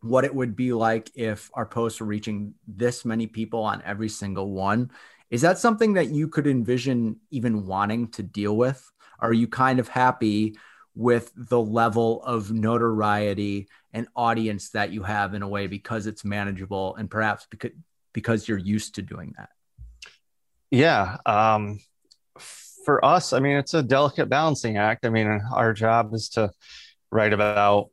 what 0.00 0.24
it 0.24 0.34
would 0.34 0.56
be 0.56 0.72
like 0.72 1.10
if 1.14 1.50
our 1.54 1.66
posts 1.66 2.00
were 2.00 2.06
reaching 2.06 2.54
this 2.66 3.04
many 3.04 3.26
people 3.26 3.62
on 3.62 3.82
every 3.84 4.08
single 4.08 4.50
one, 4.50 4.90
is 5.30 5.42
that 5.42 5.58
something 5.58 5.94
that 5.94 6.08
you 6.08 6.28
could 6.28 6.46
envision 6.46 7.16
even 7.30 7.66
wanting 7.66 8.08
to 8.12 8.22
deal 8.22 8.56
with? 8.56 8.90
Are 9.18 9.32
you 9.32 9.46
kind 9.48 9.78
of 9.78 9.88
happy 9.88 10.56
with 10.94 11.30
the 11.36 11.60
level 11.60 12.22
of 12.22 12.50
notoriety 12.50 13.68
and 13.92 14.08
audience 14.16 14.70
that 14.70 14.90
you 14.92 15.02
have 15.02 15.34
in 15.34 15.42
a 15.42 15.48
way 15.48 15.66
because 15.66 16.06
it's 16.06 16.24
manageable 16.24 16.96
and 16.96 17.10
perhaps 17.10 17.46
because 17.50 17.72
because 18.12 18.48
you're 18.48 18.58
used 18.58 18.94
to 18.96 19.02
doing 19.02 19.34
that? 19.36 19.50
Yeah. 20.70 21.18
Um, 21.24 21.80
for 22.88 23.04
us, 23.04 23.34
I 23.34 23.40
mean, 23.40 23.58
it's 23.58 23.74
a 23.74 23.82
delicate 23.82 24.30
balancing 24.30 24.78
act. 24.78 25.04
I 25.04 25.10
mean, 25.10 25.42
our 25.52 25.74
job 25.74 26.14
is 26.14 26.30
to 26.30 26.50
write 27.12 27.34
about, 27.34 27.90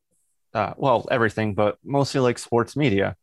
uh, 0.53 0.71
well, 0.77 1.05
everything, 1.11 1.53
but 1.53 1.77
mostly 1.83 2.21
like 2.21 2.37
sports 2.37 2.77
media. 2.77 3.17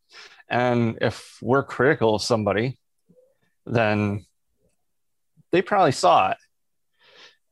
And 0.51 0.99
if 1.01 1.39
we're 1.41 1.63
critical 1.63 2.15
of 2.15 2.21
somebody, 2.21 2.79
then 3.65 4.27
they 5.51 5.63
probably 5.63 5.93
saw 5.93 6.33
it. 6.33 6.37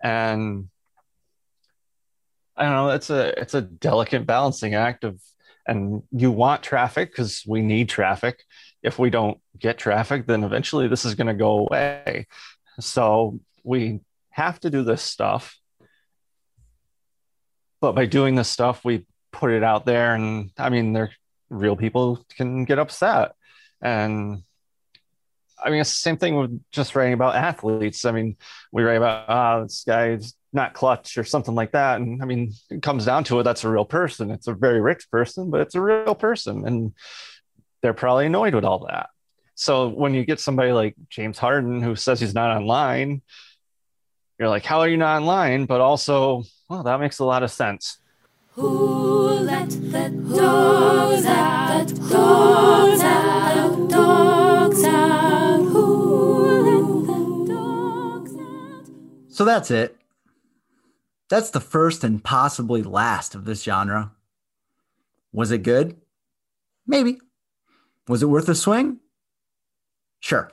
And 0.02 0.68
I 2.58 2.64
don't 2.64 2.72
know, 2.72 2.90
it's 2.90 3.08
a 3.08 3.40
it's 3.40 3.54
a 3.54 3.62
delicate 3.62 4.26
balancing 4.26 4.74
act 4.74 5.04
of 5.04 5.18
and 5.66 6.02
you 6.12 6.30
want 6.30 6.62
traffic 6.62 7.10
because 7.10 7.42
we 7.48 7.62
need 7.62 7.88
traffic. 7.88 8.44
If 8.82 8.98
we 8.98 9.08
don't 9.08 9.40
get 9.58 9.78
traffic, 9.78 10.26
then 10.26 10.44
eventually 10.44 10.88
this 10.88 11.06
is 11.06 11.14
going 11.14 11.28
to 11.28 11.32
go 11.32 11.60
away. 11.60 12.26
So 12.80 13.40
we 13.64 14.00
have 14.30 14.60
to 14.60 14.70
do 14.70 14.82
this 14.82 15.02
stuff. 15.02 15.58
But 17.80 17.92
by 17.92 18.06
doing 18.06 18.34
this 18.34 18.48
stuff, 18.48 18.84
we 18.84 19.06
put 19.32 19.52
it 19.52 19.62
out 19.62 19.86
there, 19.86 20.14
and 20.14 20.50
I 20.58 20.68
mean, 20.68 20.92
there 20.92 21.12
real 21.50 21.76
people 21.76 22.24
can 22.36 22.64
get 22.64 22.78
upset. 22.78 23.32
And 23.82 24.42
I 25.62 25.70
mean, 25.70 25.80
it's 25.80 25.90
the 25.90 25.96
same 25.96 26.16
thing 26.16 26.36
with 26.36 26.62
just 26.72 26.94
writing 26.94 27.12
about 27.12 27.34
athletes. 27.34 28.04
I 28.04 28.12
mean, 28.12 28.36
we 28.72 28.82
write 28.82 28.96
about, 28.96 29.28
ah, 29.28 29.62
this 29.62 29.84
guy's 29.86 30.34
not 30.52 30.74
clutch 30.74 31.18
or 31.18 31.24
something 31.24 31.54
like 31.54 31.72
that. 31.72 32.00
And 32.00 32.22
I 32.22 32.26
mean, 32.26 32.52
it 32.70 32.82
comes 32.82 33.04
down 33.04 33.24
to 33.24 33.40
it, 33.40 33.42
that's 33.42 33.64
a 33.64 33.68
real 33.68 33.84
person. 33.84 34.30
It's 34.30 34.46
a 34.46 34.54
very 34.54 34.80
rich 34.80 35.10
person, 35.10 35.50
but 35.50 35.60
it's 35.60 35.74
a 35.74 35.80
real 35.80 36.14
person. 36.14 36.66
And 36.66 36.92
they're 37.82 37.94
probably 37.94 38.26
annoyed 38.26 38.54
with 38.54 38.64
all 38.64 38.86
that. 38.86 39.10
So 39.54 39.88
when 39.88 40.14
you 40.14 40.24
get 40.24 40.40
somebody 40.40 40.72
like 40.72 40.94
James 41.10 41.38
Harden 41.38 41.82
who 41.82 41.94
says 41.94 42.20
he's 42.20 42.34
not 42.34 42.56
online, 42.56 43.22
you're 44.40 44.48
like, 44.48 44.64
how 44.64 44.80
are 44.80 44.88
you 44.88 44.96
not 44.96 45.20
online? 45.20 45.66
But 45.66 45.82
also, 45.82 46.44
well, 46.68 46.82
that 46.82 46.98
makes 46.98 47.18
a 47.18 47.24
lot 47.26 47.42
of 47.42 47.50
sense. 47.50 47.98
Who 48.52 49.28
let 49.28 49.68
the 49.68 50.08
dogs 50.34 51.26
out? 51.26 51.86
The 51.86 51.94
dogs 52.08 53.02
out. 53.02 53.76
The 53.76 53.94
dogs 53.94 54.84
out. 54.84 55.60
Who 55.60 57.04
let 57.04 57.46
the 57.46 57.52
dogs 57.52 58.34
out? 58.34 58.86
So 59.28 59.44
that's 59.44 59.70
it. 59.70 59.98
That's 61.28 61.50
the 61.50 61.60
first 61.60 62.02
and 62.02 62.24
possibly 62.24 62.82
last 62.82 63.34
of 63.34 63.44
this 63.44 63.62
genre. 63.62 64.12
Was 65.32 65.50
it 65.50 65.62
good? 65.62 65.96
Maybe. 66.86 67.20
Was 68.08 68.22
it 68.22 68.26
worth 68.26 68.48
a 68.48 68.54
swing? 68.54 69.00
Sure. 70.18 70.50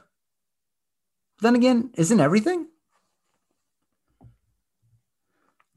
Then 1.41 1.55
again, 1.55 1.91
isn't 1.95 2.19
everything? 2.19 2.67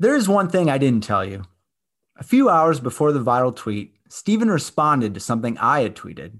There 0.01 0.17
is 0.17 0.31
one 0.31 0.49
thing 0.49 0.71
I 0.71 0.79
didn't 0.79 1.05
tell 1.05 1.27
you 1.27 1.45
A 2.17 2.25
few 2.25 2.49
hours 2.49 2.81
before 2.81 3.13
the 3.13 3.23
viral 3.23 3.55
tweet, 3.55 3.97
Stephen 4.09 4.51
responded 4.51 5.13
to 5.13 5.21
something 5.21 5.59
I 5.59 5.83
had 5.83 5.95
tweeted. 5.95 6.39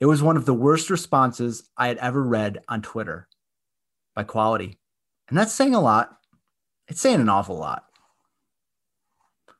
It 0.00 0.04
was 0.04 0.22
one 0.22 0.36
of 0.36 0.44
the 0.44 0.52
worst 0.52 0.90
responses 0.90 1.70
I 1.78 1.88
had 1.88 1.96
ever 1.96 2.22
read 2.22 2.58
on 2.68 2.82
Twitter 2.82 3.26
by 4.14 4.24
quality. 4.24 4.78
And 5.30 5.38
that's 5.38 5.54
saying 5.54 5.74
a 5.74 5.80
lot. 5.80 6.18
It's 6.88 7.00
saying 7.00 7.22
an 7.22 7.30
awful 7.30 7.56
lot. 7.56 7.86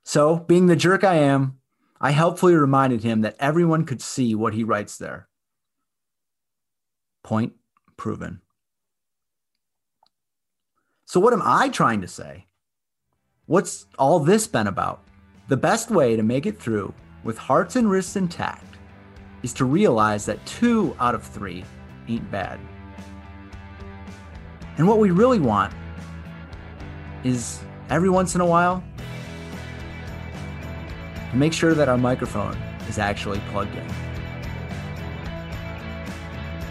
So, 0.05 0.37
being 0.37 0.67
the 0.67 0.77
jerk 0.77 1.03
I 1.03 1.15
am, 1.15 1.61
I 2.01 2.11
helpfully 2.11 2.55
reminded 2.55 3.05
him 3.05 3.23
that 3.23 3.37
everyone 3.41 3.87
could 3.87 4.03
see 4.03 4.35
what 4.35 4.53
he 4.53 4.65
writes 4.65 4.99
there. 4.99 5.29
Point 7.25 7.55
proven. 7.97 8.43
So, 11.07 11.21
what 11.21 11.33
am 11.33 11.43
I 11.43 11.71
trying 11.71 12.03
to 12.03 12.09
say? 12.09 12.48
What's 13.49 13.87
all 13.99 14.21
this 14.21 14.47
been 14.47 14.67
about? 14.67 15.01
The 15.49 15.57
best 15.57 15.91
way 15.91 16.17
to 16.17 16.23
make 16.23 16.45
it 16.45 16.61
through 16.61 16.93
with 17.25 17.39
hearts 17.39 17.77
and 17.77 17.91
wrists 17.91 18.15
intact 18.15 18.77
is 19.43 19.55
to 19.55 19.65
realize 19.65 20.27
that 20.27 20.45
two 20.45 20.95
out 21.01 21.15
of 21.15 21.23
three 21.23 21.65
ain't 22.09 22.31
bad. 22.31 22.61
And 24.77 24.87
what 24.87 24.99
we 24.99 25.13
really 25.13 25.41
want 25.41 25.73
is 27.25 27.61
every 27.89 28.11
once 28.11 28.35
in 28.35 28.43
a 28.43 28.47
while 28.47 28.85
to 31.31 31.37
make 31.37 31.55
sure 31.55 31.73
that 31.73 31.89
our 31.89 31.97
microphone 31.97 32.55
is 32.87 32.99
actually 32.99 33.41
plugged 33.49 33.75
in. 33.75 33.87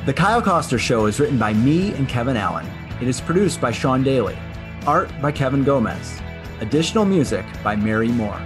The 0.05 0.13
Kyle 0.13 0.43
Koster 0.43 0.78
Show 0.78 1.07
is 1.07 1.19
written 1.19 1.39
by 1.39 1.53
me 1.53 1.93
and 1.93 2.07
Kevin 2.07 2.38
Allen. 2.38 2.67
It 3.01 3.07
is 3.07 3.19
produced 3.19 3.59
by 3.59 3.71
Sean 3.71 4.03
Daly. 4.03 4.38
Art 4.86 5.09
by 5.23 5.32
Kevin 5.32 5.63
Gomez. 5.63 6.21
Additional 6.62 7.05
music 7.05 7.45
by 7.64 7.76
Mary 7.76 8.08
Moore. 8.08 8.41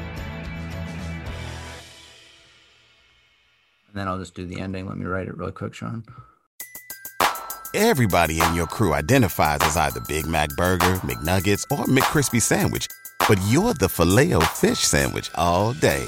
And 3.87 3.99
then 3.99 4.07
I'll 4.07 4.19
just 4.19 4.35
do 4.35 4.45
the 4.45 4.59
ending. 4.59 4.87
Let 4.87 4.97
me 4.97 5.05
write 5.05 5.27
it 5.27 5.37
really 5.37 5.51
quick, 5.51 5.73
Sean. 5.73 6.03
Everybody 7.73 8.41
in 8.41 8.53
your 8.53 8.67
crew 8.67 8.93
identifies 8.93 9.59
as 9.61 9.77
either 9.77 10.01
Big 10.01 10.27
Mac 10.27 10.49
Burger, 10.57 10.95
McNuggets, 11.03 11.63
or 11.71 11.85
McCrispy 11.85 12.41
Sandwich. 12.41 12.87
But 13.29 13.39
you're 13.47 13.73
the 13.73 13.87
filet 13.87 14.33
fish 14.47 14.79
Sandwich 14.79 15.31
all 15.35 15.71
day. 15.73 16.05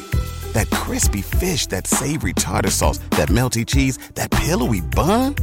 That 0.51 0.69
crispy 0.71 1.21
fish, 1.21 1.67
that 1.67 1.87
savory 1.87 2.33
tartar 2.33 2.69
sauce, 2.69 2.97
that 3.11 3.29
melty 3.29 3.65
cheese, 3.65 3.97
that 4.15 4.29
pillowy 4.29 4.81
bun. 4.81 5.35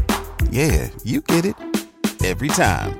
Yeah, 0.51 0.91
you 1.05 1.23
get 1.23 1.47
it. 1.47 1.55
Every 2.23 2.49
time. 2.49 3.00